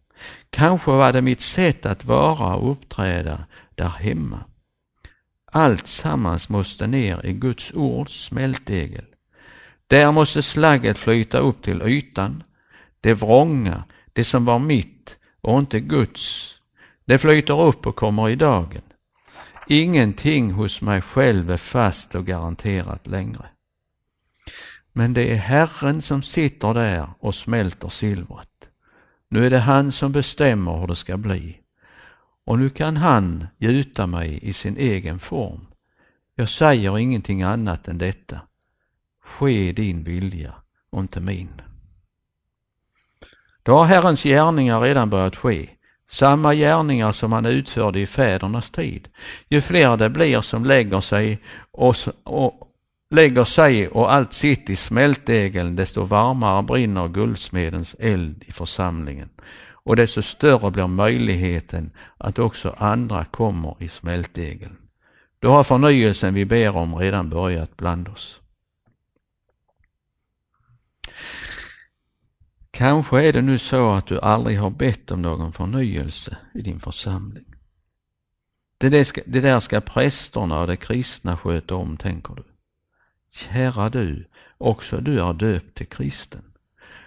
Kanske 0.56 0.90
var 0.90 1.12
det 1.12 1.20
mitt 1.20 1.40
sätt 1.40 1.86
att 1.86 2.04
vara 2.04 2.54
och 2.54 2.70
uppträda 2.70 3.44
där 3.74 3.88
hemma. 3.88 4.44
Allt 5.52 5.86
sammans 5.86 6.48
måste 6.48 6.86
ner 6.86 7.26
i 7.26 7.32
Guds 7.32 7.72
ords 7.74 8.24
smältdegel. 8.24 9.04
Där 9.86 10.12
måste 10.12 10.42
slagget 10.42 10.98
flyta 10.98 11.38
upp 11.38 11.62
till 11.62 11.82
ytan. 11.82 12.42
Det 13.00 13.14
vrånga, 13.14 13.84
det 14.12 14.24
som 14.24 14.44
var 14.44 14.58
mitt 14.58 15.18
och 15.40 15.58
inte 15.58 15.80
Guds, 15.80 16.54
det 17.04 17.18
flyter 17.18 17.60
upp 17.60 17.86
och 17.86 17.96
kommer 17.96 18.28
i 18.28 18.36
dagen. 18.36 18.82
Ingenting 19.66 20.50
hos 20.52 20.80
mig 20.80 21.02
själv 21.02 21.50
är 21.50 21.56
fast 21.56 22.14
och 22.14 22.26
garanterat 22.26 23.06
längre. 23.06 23.46
Men 24.92 25.14
det 25.14 25.32
är 25.32 25.36
Herren 25.36 26.02
som 26.02 26.22
sitter 26.22 26.74
där 26.74 27.08
och 27.18 27.34
smälter 27.34 27.88
silvret. 27.88 28.55
Nu 29.28 29.46
är 29.46 29.50
det 29.50 29.58
han 29.58 29.92
som 29.92 30.12
bestämmer 30.12 30.78
hur 30.78 30.86
det 30.86 30.96
ska 30.96 31.16
bli. 31.16 31.60
Och 32.44 32.58
nu 32.58 32.70
kan 32.70 32.96
han 32.96 33.46
gjuta 33.58 34.06
mig 34.06 34.38
i 34.42 34.52
sin 34.52 34.76
egen 34.76 35.18
form. 35.18 35.60
Jag 36.34 36.48
säger 36.48 36.98
ingenting 36.98 37.42
annat 37.42 37.88
än 37.88 37.98
detta. 37.98 38.40
Ske 39.24 39.72
din 39.72 40.04
vilja 40.04 40.54
och 40.90 41.00
inte 41.00 41.20
min. 41.20 41.62
Då 43.62 43.72
har 43.72 43.84
Herrens 43.84 44.22
gärningar 44.22 44.80
redan 44.80 45.10
börjat 45.10 45.36
ske. 45.36 45.70
Samma 46.08 46.54
gärningar 46.54 47.12
som 47.12 47.32
han 47.32 47.46
utförde 47.46 48.00
i 48.00 48.06
fädernas 48.06 48.70
tid. 48.70 49.08
Ju 49.48 49.60
fler 49.60 49.96
det 49.96 50.10
blir 50.10 50.40
som 50.40 50.64
lägger 50.64 51.00
sig 51.00 51.38
och, 51.70 51.96
och, 52.24 52.65
lägger 53.10 53.44
sig 53.44 53.88
och 53.88 54.12
allt 54.12 54.32
sitt 54.32 54.70
i 54.70 54.76
smältdegeln, 54.76 55.76
desto 55.76 56.02
varmare 56.02 56.62
brinner 56.62 57.08
guldsmedens 57.08 57.96
eld 57.98 58.44
i 58.46 58.52
församlingen 58.52 59.28
och 59.86 59.96
desto 59.96 60.22
större 60.22 60.70
blir 60.70 60.86
möjligheten 60.86 61.90
att 62.18 62.38
också 62.38 62.74
andra 62.78 63.24
kommer 63.24 63.76
i 63.82 63.88
smältdegeln. 63.88 64.76
Då 65.38 65.48
har 65.50 65.64
förnyelsen 65.64 66.34
vi 66.34 66.44
ber 66.44 66.76
om 66.76 66.94
redan 66.94 67.30
börjat 67.30 67.76
bland 67.76 68.08
oss. 68.08 68.40
Kanske 72.70 73.28
är 73.28 73.32
det 73.32 73.42
nu 73.42 73.58
så 73.58 73.92
att 73.92 74.06
du 74.06 74.20
aldrig 74.20 74.58
har 74.58 74.70
bett 74.70 75.10
om 75.10 75.22
någon 75.22 75.52
förnyelse 75.52 76.36
i 76.54 76.62
din 76.62 76.80
församling. 76.80 77.44
Det 78.78 78.88
där 78.88 79.04
ska, 79.04 79.20
det 79.26 79.40
där 79.40 79.60
ska 79.60 79.80
prästerna 79.80 80.60
och 80.60 80.66
de 80.66 80.76
kristna 80.76 81.36
sköta 81.36 81.74
om, 81.74 81.96
tänker 81.96 82.34
du. 82.34 82.55
Kära 83.36 83.88
du, 83.88 84.24
också 84.58 85.00
du 85.00 85.20
är 85.20 85.32
döpt 85.32 85.74
till 85.74 85.86
kristen. 85.86 86.42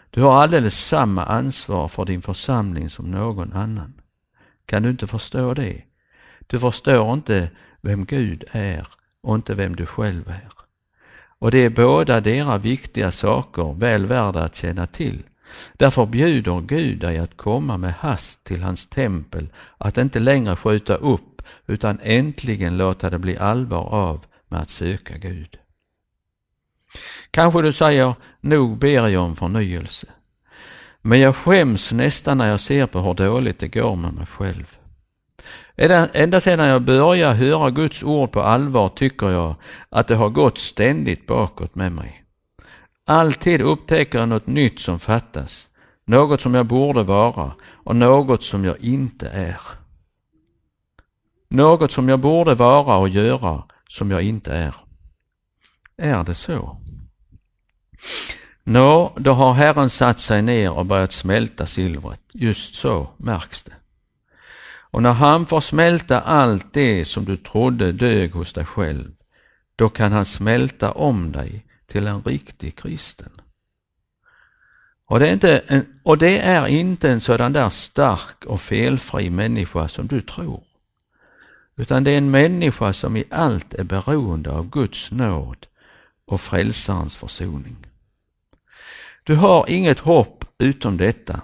Du 0.10 0.22
har 0.22 0.44
alldeles 0.44 0.86
samma 0.86 1.26
ansvar 1.26 1.88
för 1.88 2.06
din 2.06 2.22
församling 2.22 2.90
som 2.90 3.12
någon 3.12 3.54
annan. 3.54 3.94
Kan 4.66 4.84
du 4.84 4.90
inte 4.90 5.08
förstå 5.08 5.54
det? 5.54 5.82
Du 6.48 6.60
förstår 6.60 7.14
inte 7.14 7.50
vem 7.82 8.06
Gud 8.06 8.44
är 8.52 8.88
och 9.22 9.36
inte 9.36 9.56
vem 9.56 9.76
du 9.76 9.86
själv 9.86 10.30
är. 10.30 10.52
Och 11.40 11.52
det 11.52 11.58
är 11.58 11.70
båda 11.70 12.22
dera 12.22 12.58
viktiga 12.58 13.12
saker 13.12 13.74
väl 13.80 14.06
värda 14.06 14.44
att 14.44 14.56
känna 14.56 14.88
till. 14.88 15.24
Därför 15.74 16.06
bjuder 16.06 16.62
Gud 16.62 17.00
dig 17.00 17.18
att 17.18 17.38
komma 17.38 17.78
med 17.78 17.94
hast 17.94 18.44
till 18.44 18.64
hans 18.64 18.88
tempel, 18.88 19.50
att 19.78 19.98
inte 19.98 20.20
längre 20.20 20.56
skjuta 20.56 20.96
upp 20.96 21.42
utan 21.68 22.00
äntligen 22.04 22.78
låta 22.78 23.10
det 23.10 23.20
bli 23.20 23.38
allvar 23.38 23.84
av 23.84 24.26
med 24.48 24.60
att 24.60 24.70
söka 24.70 25.18
Gud. 25.18 25.60
Kanske 27.32 27.62
du 27.62 27.74
säger, 27.74 28.14
nog 28.42 28.78
ber 28.78 29.08
jag 29.08 29.24
om 29.24 29.36
förnyelse. 29.36 30.08
Men 31.02 31.20
jag 31.20 31.36
skäms 31.36 31.92
nästan 31.92 32.38
när 32.38 32.48
jag 32.48 32.60
ser 32.60 32.86
på 32.86 33.00
hur 33.00 33.14
dåligt 33.14 33.60
det 33.60 33.68
går 33.68 33.96
med 33.96 34.14
mig 34.14 34.26
själv. 34.26 34.76
Ända 36.14 36.42
sedan 36.42 36.68
jag 36.68 36.82
började 36.82 37.36
höra 37.36 37.70
Guds 37.70 38.04
ord 38.04 38.32
på 38.32 38.42
allvar 38.42 38.90
tycker 38.90 39.30
jag 39.30 39.56
att 39.90 40.08
det 40.08 40.16
har 40.16 40.30
gått 40.30 40.58
ständigt 40.58 41.28
bakåt 41.28 41.76
med 41.76 41.92
mig. 41.92 42.24
Alltid 43.06 43.62
upptäcker 43.62 44.20
jag 44.20 44.30
något 44.30 44.48
nytt 44.48 44.80
som 44.80 45.00
fattas, 45.00 45.68
något 46.06 46.42
som 46.42 46.56
jag 46.56 46.66
borde 46.66 47.04
vara 47.04 47.54
och 47.84 47.96
något 47.96 48.44
som 48.44 48.66
jag 48.66 48.80
inte 48.80 49.30
är. 49.30 49.62
Något 51.50 51.92
som 51.92 52.10
jag 52.10 52.20
borde 52.20 52.56
vara 52.56 52.98
och 52.98 53.10
göra 53.10 53.64
som 53.88 54.12
jag 54.12 54.22
inte 54.22 54.54
är. 54.54 54.76
Är 56.00 56.24
det 56.24 56.36
så? 56.36 56.78
Nå, 58.64 59.14
då 59.18 59.32
har 59.32 59.54
Herren 59.54 59.90
satt 59.90 60.20
sig 60.20 60.42
ner 60.42 60.72
och 60.72 60.86
börjat 60.86 61.12
smälta 61.12 61.66
silvret. 61.66 62.22
Just 62.34 62.76
så 62.76 63.10
märks 63.18 63.64
det. 63.64 63.74
Och 64.92 65.04
när 65.04 65.14
han 65.14 65.46
får 65.46 65.62
smälta 65.62 66.22
allt 66.22 66.74
det 66.74 67.06
som 67.06 67.26
du 67.26 67.38
trodde 67.38 67.92
dög 67.92 68.32
hos 68.32 68.54
dig 68.54 68.66
själv, 68.66 69.12
då 69.76 69.90
kan 69.90 70.12
han 70.12 70.26
smälta 70.26 70.92
om 70.92 71.32
dig 71.32 71.66
till 71.88 72.08
en 72.08 72.22
riktig 72.22 72.76
kristen. 72.76 73.32
Och 75.06 75.20
det, 75.20 75.30
är 75.30 75.34
inte 75.34 75.58
en, 75.68 76.00
och 76.04 76.18
det 76.18 76.40
är 76.40 76.68
inte 76.68 77.12
en 77.12 77.22
sådan 77.22 77.54
där 77.54 77.70
stark 77.70 78.46
och 78.46 78.62
felfri 78.62 79.30
människa 79.30 79.88
som 79.88 80.08
du 80.08 80.22
tror. 80.22 80.64
Utan 81.78 82.04
det 82.04 82.12
är 82.12 82.18
en 82.18 82.32
människa 82.32 82.94
som 82.94 83.18
i 83.18 83.24
allt 83.30 83.74
är 83.74 83.84
beroende 83.84 84.52
av 84.52 84.70
Guds 84.70 85.12
nåd 85.12 85.66
och 86.30 86.42
frälsarens 86.42 87.18
försoning. 87.18 87.78
Du 89.24 89.36
har 89.36 89.70
inget 89.70 90.00
hopp 90.00 90.46
utom 90.60 90.98
detta. 90.98 91.42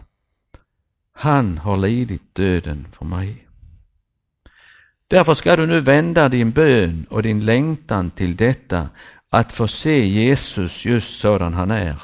Han 1.13 1.57
har 1.57 1.77
lidit 1.77 2.35
döden 2.35 2.87
för 2.97 3.05
mig. 3.05 3.47
Därför 5.07 5.33
ska 5.33 5.55
du 5.55 5.65
nu 5.65 5.79
vända 5.79 6.29
din 6.29 6.51
bön 6.51 7.05
och 7.09 7.23
din 7.23 7.45
längtan 7.45 8.09
till 8.09 8.35
detta 8.35 8.89
att 9.29 9.51
få 9.51 9.67
se 9.67 10.07
Jesus 10.07 10.85
just 10.85 11.19
sådan 11.19 11.53
han 11.53 11.71
är, 11.71 12.01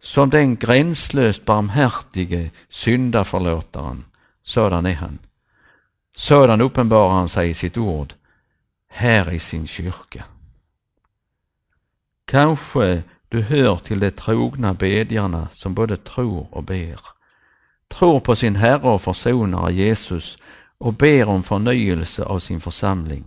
som 0.00 0.30
den 0.30 0.56
gränslöst 0.56 1.44
barmhärtige 1.44 2.50
syndaförlåtaren, 2.68 4.04
sådan 4.42 4.86
är 4.86 4.94
han. 4.94 5.18
Sådan 6.16 6.60
uppenbarar 6.60 7.14
han 7.14 7.28
sig 7.28 7.50
i 7.50 7.54
sitt 7.54 7.76
ord, 7.76 8.14
här 8.88 9.30
i 9.30 9.38
sin 9.38 9.66
kyrka. 9.66 10.24
Kanske 12.28 13.02
du 13.28 13.42
hör 13.42 13.76
till 13.76 14.00
de 14.00 14.10
trogna 14.10 14.74
bedjarna 14.74 15.48
som 15.54 15.74
både 15.74 15.96
tror 15.96 16.54
och 16.54 16.64
ber. 16.64 17.00
Tror 17.88 18.20
på 18.20 18.36
sin 18.36 18.56
Herre 18.56 18.88
och 18.88 19.02
försonare 19.02 19.72
Jesus 19.72 20.38
och 20.78 20.94
ber 20.94 21.28
om 21.28 21.42
förnyelse 21.42 22.24
av 22.24 22.38
sin 22.38 22.60
församling. 22.60 23.24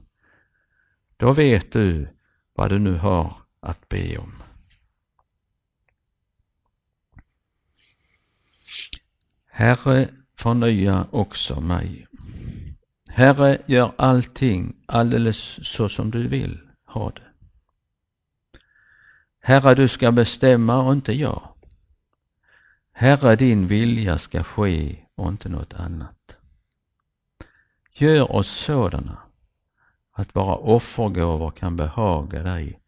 Då 1.17 1.33
vet 1.33 1.71
du 1.71 2.07
vad 2.53 2.69
du 2.69 2.79
nu 2.79 2.95
har 2.95 3.35
att 3.59 3.89
be 3.89 4.17
om. 4.17 4.33
Herre, 9.51 10.09
förnya 10.37 11.07
också 11.11 11.61
mig. 11.61 12.07
Herre, 13.09 13.61
gör 13.65 13.93
allting 13.97 14.75
alldeles 14.85 15.67
så 15.67 15.89
som 15.89 16.11
du 16.11 16.27
vill 16.27 16.59
ha 16.85 17.09
det. 17.09 17.30
Herre, 19.41 19.75
du 19.75 19.87
ska 19.87 20.11
bestämma 20.11 20.83
och 20.83 20.93
inte 20.93 21.13
jag. 21.13 21.53
Herre, 22.91 23.35
din 23.35 23.67
vilja 23.67 24.17
ska 24.17 24.43
ske 24.43 25.05
och 25.15 25.27
inte 25.27 25.49
något 25.49 25.73
annat. 25.73 26.35
Gör 27.91 28.31
oss 28.31 28.49
sådana 28.49 29.17
att 30.11 30.35
våra 30.35 30.55
offergåvor 30.55 31.51
kan 31.51 31.75
behaga 31.75 32.43
dig 32.43 32.81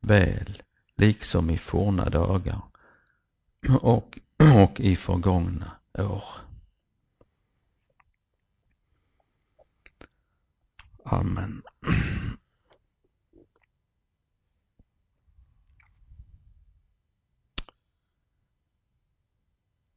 väl, 0.00 0.62
liksom 0.96 1.50
i 1.50 1.58
forna 1.58 2.10
dagar 2.10 2.62
och, 3.80 4.18
och 4.38 4.80
i 4.80 4.96
förgångna 4.96 5.70
år. 5.98 6.24
Amen. 11.04 11.62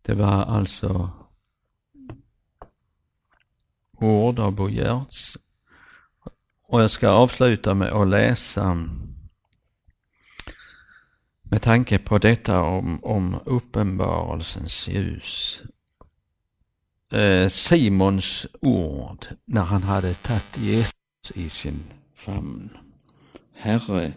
Det 0.05 0.13
var 0.13 0.43
alltså 0.45 1.11
ord 3.97 4.39
av 4.39 4.51
Bo 4.51 4.69
Giertz. 4.69 5.37
Och 6.67 6.81
jag 6.81 6.91
ska 6.91 7.09
avsluta 7.09 7.73
med 7.73 7.89
att 7.89 8.07
läsa 8.07 8.87
med 11.43 11.61
tanke 11.61 11.99
på 11.99 12.17
detta 12.17 12.61
om, 12.61 13.03
om 13.03 13.39
uppenbarelsens 13.45 14.87
ljus. 14.87 15.61
Eh, 17.11 17.47
Simons 17.47 18.47
ord 18.61 19.25
när 19.45 19.63
han 19.63 19.83
hade 19.83 20.13
tagit 20.13 20.57
Jesus 20.57 20.93
i 21.33 21.49
sin 21.49 21.83
famn. 22.15 22.69
Herre, 23.53 24.13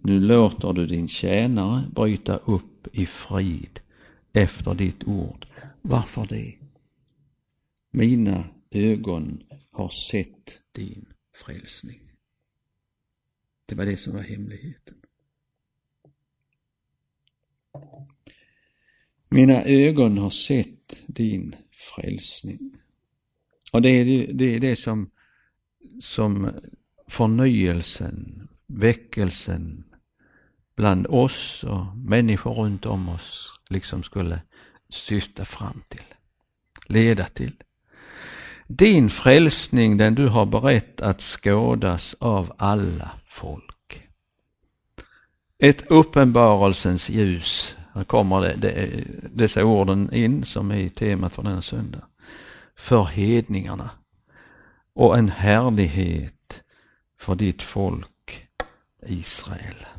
nu 0.00 0.20
låter 0.20 0.72
du 0.72 0.86
din 0.86 1.08
tjänare 1.08 1.84
bryta 1.90 2.36
upp 2.36 2.88
i 2.92 3.06
frid 3.06 3.80
efter 4.32 4.74
ditt 4.74 5.04
ord. 5.04 5.46
Varför 5.82 6.26
det? 6.28 6.54
Mina 7.90 8.44
ögon 8.70 9.42
har 9.72 9.88
sett 9.88 10.60
din 10.72 11.06
frälsning. 11.34 12.00
Det 13.68 13.74
var 13.74 13.84
det 13.84 13.96
som 13.96 14.12
var 14.12 14.22
hemligheten. 14.22 14.96
Mina 19.28 19.62
ögon 19.64 20.18
har 20.18 20.30
sett 20.30 21.04
din 21.06 21.56
frälsning. 21.72 22.76
Och 23.72 23.82
det 23.82 23.88
är 23.88 24.04
det, 24.04 24.32
det, 24.32 24.44
är 24.44 24.60
det 24.60 24.76
som, 24.76 25.10
som 26.00 26.50
förnyelsen, 27.08 28.48
väckelsen 28.66 29.84
bland 30.78 31.06
oss 31.06 31.64
och 31.64 31.96
människor 31.96 32.54
runt 32.54 32.86
om 32.86 33.08
oss 33.08 33.52
liksom 33.68 34.02
skulle 34.02 34.40
syfta 34.90 35.44
fram 35.44 35.82
till, 35.88 36.04
leda 36.86 37.24
till. 37.24 37.52
Din 38.66 39.10
frälsning, 39.10 39.96
den 39.96 40.14
du 40.14 40.28
har 40.28 40.46
berett 40.46 41.00
att 41.00 41.20
skådas 41.20 42.16
av 42.18 42.52
alla 42.58 43.10
folk. 43.26 44.08
Ett 45.58 45.90
uppenbarelsens 45.90 47.10
ljus, 47.10 47.76
här 47.94 48.04
kommer 48.04 48.40
det, 48.40 48.54
det, 48.54 49.04
dessa 49.34 49.64
orden 49.64 50.12
in 50.12 50.44
som 50.44 50.70
är 50.70 50.88
temat 50.88 51.34
för 51.34 51.42
denna 51.42 51.62
söndag. 51.62 52.02
För 52.76 53.04
hedningarna 53.04 53.90
och 54.94 55.18
en 55.18 55.28
härlighet 55.28 56.62
för 57.20 57.34
ditt 57.34 57.62
folk 57.62 58.48
Israel. 59.06 59.97